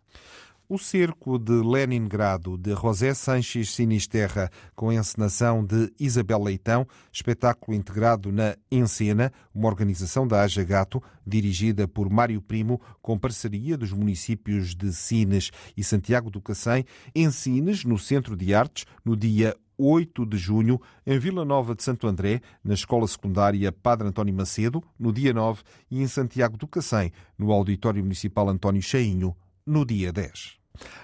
O 0.69 0.79
Cerco 0.79 1.39
de 1.39 1.53
Leningrado, 1.53 2.57
de 2.57 2.73
José 2.75 3.13
Sanches 3.13 3.71
Sinisterra, 3.75 4.49
com 4.75 4.89
a 4.89 4.95
encenação 4.95 5.63
de 5.63 5.93
Isabel 6.01 6.43
Leitão, 6.43 6.87
espetáculo 7.13 7.77
integrado 7.77 8.33
na 8.33 8.57
Encena, 8.71 9.31
uma 9.55 9.69
organização 9.69 10.27
da 10.27 10.41
Aja 10.41 10.65
Gato, 10.65 11.03
dirigida 11.27 11.87
por 11.87 12.09
Mário 12.09 12.41
Primo, 12.41 12.81
com 13.03 13.19
parceria 13.19 13.77
dos 13.77 13.93
municípios 13.93 14.75
de 14.75 14.95
Sines 14.95 15.51
e 15.77 15.85
Santiago 15.85 16.31
do 16.31 16.41
Cacém, 16.41 16.87
em 17.15 17.31
Sines, 17.31 17.85
no 17.85 17.99
Centro 17.99 18.35
de 18.35 18.55
Artes, 18.55 18.87
no 19.05 19.15
dia 19.15 19.55
8 19.85 20.25
de 20.25 20.37
junho, 20.37 20.81
em 21.05 21.19
Vila 21.19 21.45
Nova 21.45 21.75
de 21.75 21.83
Santo 21.83 22.07
André, 22.07 22.41
na 22.63 22.73
Escola 22.73 23.07
Secundária 23.09 23.73
Padre 23.73 24.07
António 24.07 24.33
Macedo, 24.33 24.81
no 24.97 25.13
dia 25.13 25.33
9, 25.33 25.63
e 25.91 26.01
em 26.01 26.07
Santiago 26.07 26.57
do 26.57 26.69
Cacém, 26.69 27.11
no 27.37 27.51
Auditório 27.51 28.01
Municipal 28.01 28.49
António 28.49 28.81
Cheinho, 28.81 29.35
no 29.67 29.85
dia 29.85 30.13
10. 30.13 30.57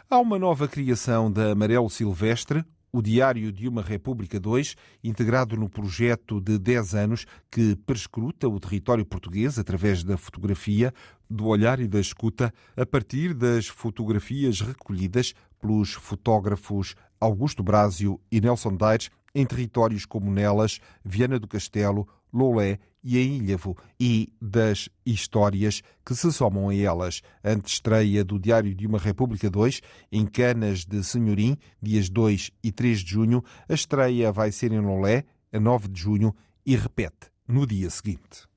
Há 0.09 0.19
uma 0.19 0.39
nova 0.39 0.69
criação 0.69 1.31
da 1.31 1.51
Amarelo 1.51 1.91
Silvestre, 1.91 2.65
o 2.93 3.03
Diário 3.03 3.53
de 3.53 3.69
uma 3.69 3.83
República 3.83 4.39
2, 4.41 4.77
integrado 5.03 5.57
no 5.57 5.69
projeto 5.69 6.41
de 6.41 6.59
10 6.59 6.95
anos 6.95 7.27
que 7.51 7.77
perscruta 7.77 8.49
o 8.49 8.59
território 8.59 9.05
português 9.05 9.59
através 9.59 10.03
da 10.03 10.17
fotografia, 10.17 10.95
do 11.29 11.47
olhar 11.47 11.81
e 11.81 11.87
da 11.87 12.01
escuta, 12.01 12.53
a 12.77 12.87
partir 12.87 13.35
das 13.35 13.67
fotografias 13.67 14.61
recolhidas 14.61 15.35
pelos 15.59 15.93
fotógrafos 15.93 16.95
Augusto 17.21 17.63
Brásio 17.63 18.21
e 18.31 18.41
Nelson 18.41 18.77
Daires 18.77 19.11
em 19.35 19.45
territórios 19.47 20.05
como 20.05 20.31
Nelas, 20.31 20.81
Viana 21.05 21.39
do 21.39 21.47
Castelo, 21.47 22.09
Lolé 22.33 22.79
e 23.03 23.19
em 23.19 23.37
Ilhavo 23.37 23.77
e 23.99 24.33
das 24.41 24.89
histórias 25.05 25.83
que 26.05 26.15
se 26.15 26.33
somam 26.33 26.69
a 26.69 26.75
elas. 26.75 27.23
Antestreia 27.45 28.25
do 28.25 28.39
Diário 28.39 28.75
de 28.75 28.87
uma 28.87 28.99
República 28.99 29.49
2, 29.49 29.81
em 30.11 30.27
Canas 30.27 30.85
de 30.85 31.03
Senhorim, 31.05 31.57
dias 31.81 32.09
2 32.09 32.51
e 32.63 32.73
3 32.73 33.01
de 33.01 33.11
junho. 33.11 33.45
A 33.69 33.75
estreia 33.75 34.33
vai 34.33 34.51
ser 34.51 34.73
em 34.73 34.81
Lolé, 34.81 35.25
a 35.53 35.61
9 35.61 35.89
de 35.89 36.01
junho, 36.01 36.35
e 36.67 36.77
repete 36.77 37.31
no 37.47 37.67
dia 37.67 37.89
seguinte. 37.91 38.48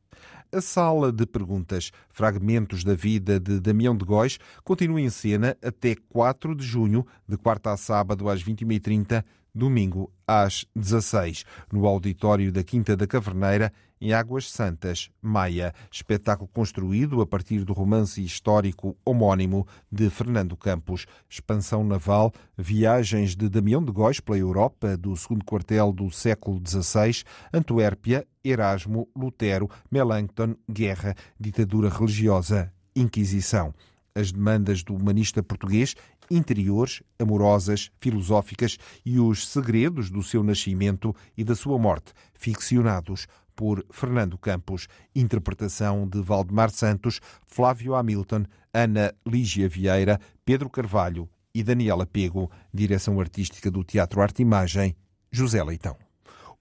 A 0.53 0.59
Sala 0.59 1.13
de 1.13 1.25
Perguntas, 1.25 1.93
fragmentos 2.09 2.83
da 2.83 2.93
vida 2.93 3.39
de 3.39 3.57
Damião 3.57 3.95
de 3.95 4.03
Góis, 4.03 4.37
continua 4.65 4.99
em 4.99 5.09
cena 5.09 5.55
até 5.63 5.95
4 6.09 6.53
de 6.53 6.65
junho, 6.65 7.07
de 7.25 7.37
quarta 7.37 7.71
a 7.71 7.77
sábado 7.77 8.27
às 8.27 8.43
21h30, 8.43 9.23
domingo 9.55 10.11
às 10.27 10.65
16 10.75 11.45
no 11.71 11.87
auditório 11.87 12.51
da 12.51 12.65
Quinta 12.65 12.97
da 12.97 13.07
Caverneira, 13.07 13.71
em 14.01 14.13
Águas 14.13 14.49
Santas, 14.49 15.11
Maia, 15.21 15.73
espetáculo 15.91 16.49
construído 16.51 17.21
a 17.21 17.27
partir 17.27 17.63
do 17.63 17.71
romance 17.71 18.23
histórico 18.23 18.97
homónimo 19.05 19.67
de 19.91 20.09
Fernando 20.09 20.57
Campos, 20.57 21.05
expansão 21.29 21.83
naval, 21.83 22.33
viagens 22.57 23.35
de 23.35 23.47
Damião 23.47 23.83
de 23.83 23.91
Góis 23.91 24.19
pela 24.19 24.39
Europa 24.39 24.97
do 24.97 25.15
segundo 25.15 25.45
quartel 25.45 25.93
do 25.93 26.09
século 26.09 26.59
XVI, 26.65 27.23
Antuérpia, 27.53 28.25
Erasmo, 28.43 29.07
Lutero, 29.15 29.69
Melanchthon, 29.91 30.55
guerra, 30.67 31.15
ditadura 31.39 31.89
religiosa, 31.89 32.73
Inquisição. 32.95 33.73
As 34.13 34.31
demandas 34.31 34.83
do 34.83 34.93
humanista 34.93 35.41
português 35.41 35.95
interiores, 36.31 37.03
amorosas, 37.19 37.91
filosóficas 37.99 38.77
e 39.05 39.19
os 39.19 39.47
segredos 39.47 40.09
do 40.09 40.23
seu 40.23 40.41
nascimento 40.41 41.13
e 41.37 41.43
da 41.43 41.55
sua 41.55 41.77
morte, 41.77 42.13
ficcionados 42.33 43.27
por 43.61 43.85
Fernando 43.91 44.39
Campos, 44.39 44.87
interpretação 45.15 46.07
de 46.07 46.19
Valdemar 46.19 46.71
Santos, 46.71 47.19
Flávio 47.45 47.93
Hamilton, 47.93 48.45
Ana 48.73 49.13
Lígia 49.23 49.69
Vieira, 49.69 50.19
Pedro 50.43 50.67
Carvalho 50.67 51.29
e 51.53 51.61
Daniela 51.61 52.07
Pego, 52.07 52.49
direção 52.73 53.19
artística 53.19 53.69
do 53.69 53.83
Teatro 53.83 54.19
Arte 54.19 54.41
Imagem, 54.41 54.95
José 55.31 55.63
Leitão. 55.63 55.95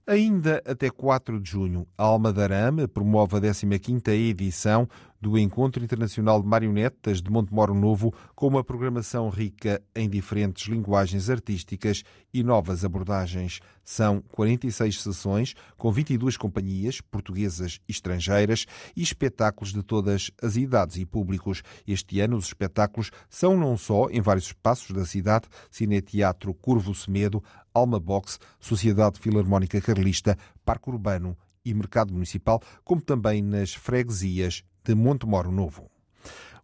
Ainda 0.05 0.61
até 0.63 0.91
4 0.91 1.41
de 1.41 1.49
junho, 1.49 1.87
a 1.97 2.03
Alma 2.03 2.31
da 2.31 2.43
Arame 2.43 2.87
promove 2.87 3.37
a 3.37 3.41
15ª 3.41 4.09
edição 4.09 4.87
do 5.21 5.37
Encontro 5.37 5.83
Internacional 5.83 6.41
de 6.41 6.47
Marionetas 6.47 7.21
de 7.21 7.29
Montemoro 7.29 7.75
Novo, 7.75 8.11
com 8.35 8.47
uma 8.47 8.63
programação 8.63 9.29
rica 9.29 9.79
em 9.95 10.09
diferentes 10.09 10.67
linguagens 10.67 11.29
artísticas 11.29 12.03
e 12.33 12.43
novas 12.43 12.83
abordagens. 12.83 13.59
São 13.83 14.21
46 14.29 15.01
sessões, 15.01 15.53
com 15.77 15.91
22 15.91 16.37
companhias, 16.37 17.01
portuguesas 17.01 17.79
e 17.87 17.91
estrangeiras, 17.91 18.65
e 18.95 19.03
espetáculos 19.03 19.71
de 19.71 19.83
todas 19.83 20.31
as 20.41 20.55
idades 20.55 20.97
e 20.97 21.05
públicos. 21.05 21.61
Este 21.87 22.19
ano, 22.19 22.37
os 22.37 22.47
espetáculos 22.47 23.11
são 23.29 23.55
não 23.55 23.77
só 23.77 24.09
em 24.09 24.21
vários 24.21 24.47
espaços 24.47 24.95
da 24.95 25.05
cidade, 25.05 25.47
Cineteatro 25.69 26.51
Curvo 26.53 26.95
Semedo, 26.95 27.43
Alma 27.71 27.99
Box, 27.99 28.39
Sociedade 28.59 29.19
Filarmónica 29.19 29.79
Carlista, 29.79 30.35
Parque 30.65 30.89
Urbano 30.89 31.37
e 31.63 31.73
Mercado 31.75 32.11
Municipal, 32.11 32.59
como 32.83 33.01
também 33.01 33.41
nas 33.41 33.73
freguesias 33.73 34.63
de 34.83 34.95
Montemoro 34.95 35.51
Novo. 35.51 35.89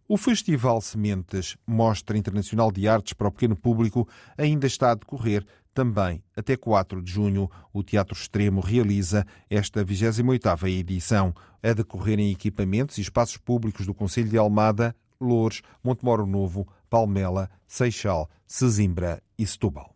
O 0.06 0.16
Festival 0.16 0.80
Sementes, 0.80 1.56
Mostra 1.66 2.16
Internacional 2.16 2.72
de 2.72 2.88
Artes 2.88 3.12
para 3.12 3.28
o 3.28 3.32
Pequeno 3.32 3.54
Público, 3.54 4.08
ainda 4.38 4.66
está 4.66 4.92
a 4.92 4.94
decorrer 4.94 5.44
também 5.74 6.22
até 6.34 6.56
4 6.56 7.02
de 7.02 7.12
junho. 7.12 7.50
O 7.72 7.82
Teatro 7.82 8.16
Extremo 8.16 8.60
realiza 8.60 9.26
esta 9.50 9.84
28ª 9.84 10.68
edição, 10.70 11.34
a 11.62 11.72
decorrer 11.72 12.18
em 12.18 12.32
equipamentos 12.32 12.98
e 12.98 13.02
espaços 13.02 13.36
públicos 13.36 13.84
do 13.84 13.92
Conselho 13.92 14.30
de 14.30 14.38
Almada, 14.38 14.96
Loures, 15.20 15.62
Montemoro 15.84 16.26
Novo, 16.26 16.66
Palmela, 16.88 17.50
Seixal, 17.66 18.30
Sesimbra 18.46 19.22
e 19.38 19.46
Setúbal. 19.46 19.94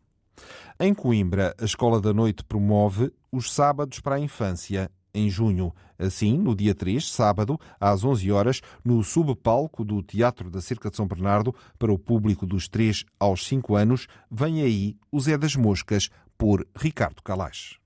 Em 0.78 0.92
Coimbra, 0.92 1.54
a 1.58 1.64
Escola 1.64 2.00
da 2.00 2.12
Noite 2.12 2.44
promove 2.44 3.12
os 3.30 3.52
sábados 3.52 3.98
para 3.98 4.16
a 4.16 4.20
infância 4.20 4.90
em 5.14 5.28
junho. 5.30 5.72
Assim, 5.98 6.36
no 6.36 6.54
dia 6.54 6.74
3, 6.74 7.10
sábado, 7.10 7.58
às 7.80 8.04
11 8.04 8.30
horas, 8.32 8.60
no 8.84 9.02
subpalco 9.04 9.84
do 9.84 10.02
Teatro 10.02 10.50
da 10.50 10.60
Cerca 10.60 10.90
de 10.90 10.96
São 10.96 11.06
Bernardo, 11.06 11.54
para 11.78 11.92
o 11.92 11.98
público 11.98 12.46
dos 12.46 12.68
3 12.68 13.04
aos 13.18 13.46
5 13.46 13.76
anos, 13.76 14.06
vem 14.30 14.62
aí 14.62 14.96
o 15.10 15.20
Zé 15.20 15.36
das 15.36 15.56
Moscas, 15.56 16.08
por 16.36 16.66
Ricardo 16.76 17.22
Calais. 17.22 17.76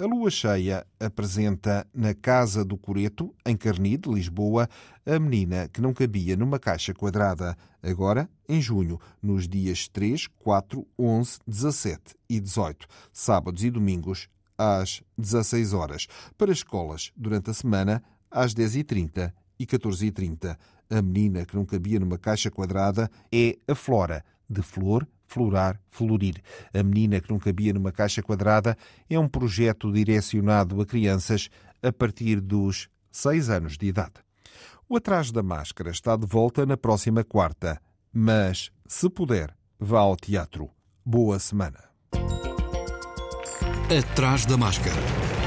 A 0.00 0.04
lua 0.04 0.30
cheia 0.30 0.86
apresenta 1.00 1.84
na 1.92 2.14
Casa 2.14 2.64
do 2.64 2.76
Coreto, 2.76 3.34
em 3.44 3.56
Carnide, 3.56 4.08
Lisboa, 4.08 4.68
a 5.04 5.18
menina 5.18 5.68
que 5.68 5.80
não 5.80 5.92
cabia 5.92 6.36
numa 6.36 6.58
caixa 6.58 6.94
quadrada. 6.94 7.56
Agora, 7.82 8.30
em 8.48 8.60
junho, 8.60 9.00
nos 9.20 9.48
dias 9.48 9.88
3, 9.88 10.28
4, 10.38 10.86
11, 10.96 11.38
17 11.44 12.14
e 12.30 12.38
18, 12.38 12.86
sábados 13.12 13.64
e 13.64 13.70
domingos, 13.70 14.28
às 14.58 15.02
16 15.16 15.72
horas. 15.72 16.08
Para 16.36 16.52
escolas, 16.52 17.12
durante 17.16 17.50
a 17.50 17.54
semana, 17.54 18.02
às 18.30 18.52
10h30 18.52 19.32
e 19.58 19.64
14h30. 19.64 20.58
A 20.90 21.02
menina 21.02 21.46
que 21.46 21.54
não 21.54 21.64
cabia 21.64 22.00
numa 22.00 22.18
caixa 22.18 22.50
quadrada 22.50 23.10
é 23.32 23.56
a 23.68 23.74
Flora, 23.74 24.24
de 24.48 24.62
flor, 24.62 25.06
florar, 25.26 25.80
florir. 25.90 26.42
A 26.72 26.82
menina 26.82 27.20
que 27.20 27.30
não 27.30 27.38
cabia 27.38 27.72
numa 27.72 27.92
caixa 27.92 28.22
quadrada 28.22 28.76
é 29.08 29.18
um 29.18 29.28
projeto 29.28 29.92
direcionado 29.92 30.80
a 30.80 30.86
crianças 30.86 31.50
a 31.82 31.92
partir 31.92 32.40
dos 32.40 32.88
6 33.12 33.50
anos 33.50 33.76
de 33.76 33.86
idade. 33.86 34.14
O 34.88 34.96
Atrás 34.96 35.30
da 35.30 35.42
Máscara 35.42 35.90
está 35.90 36.16
de 36.16 36.26
volta 36.26 36.64
na 36.64 36.76
próxima 36.76 37.22
quarta, 37.22 37.78
mas, 38.10 38.70
se 38.86 39.10
puder, 39.10 39.54
vá 39.78 40.00
ao 40.00 40.16
teatro. 40.16 40.70
Boa 41.04 41.38
semana. 41.38 41.87
Atrás 43.90 44.44
da 44.44 44.58
Máscara. 44.58 45.37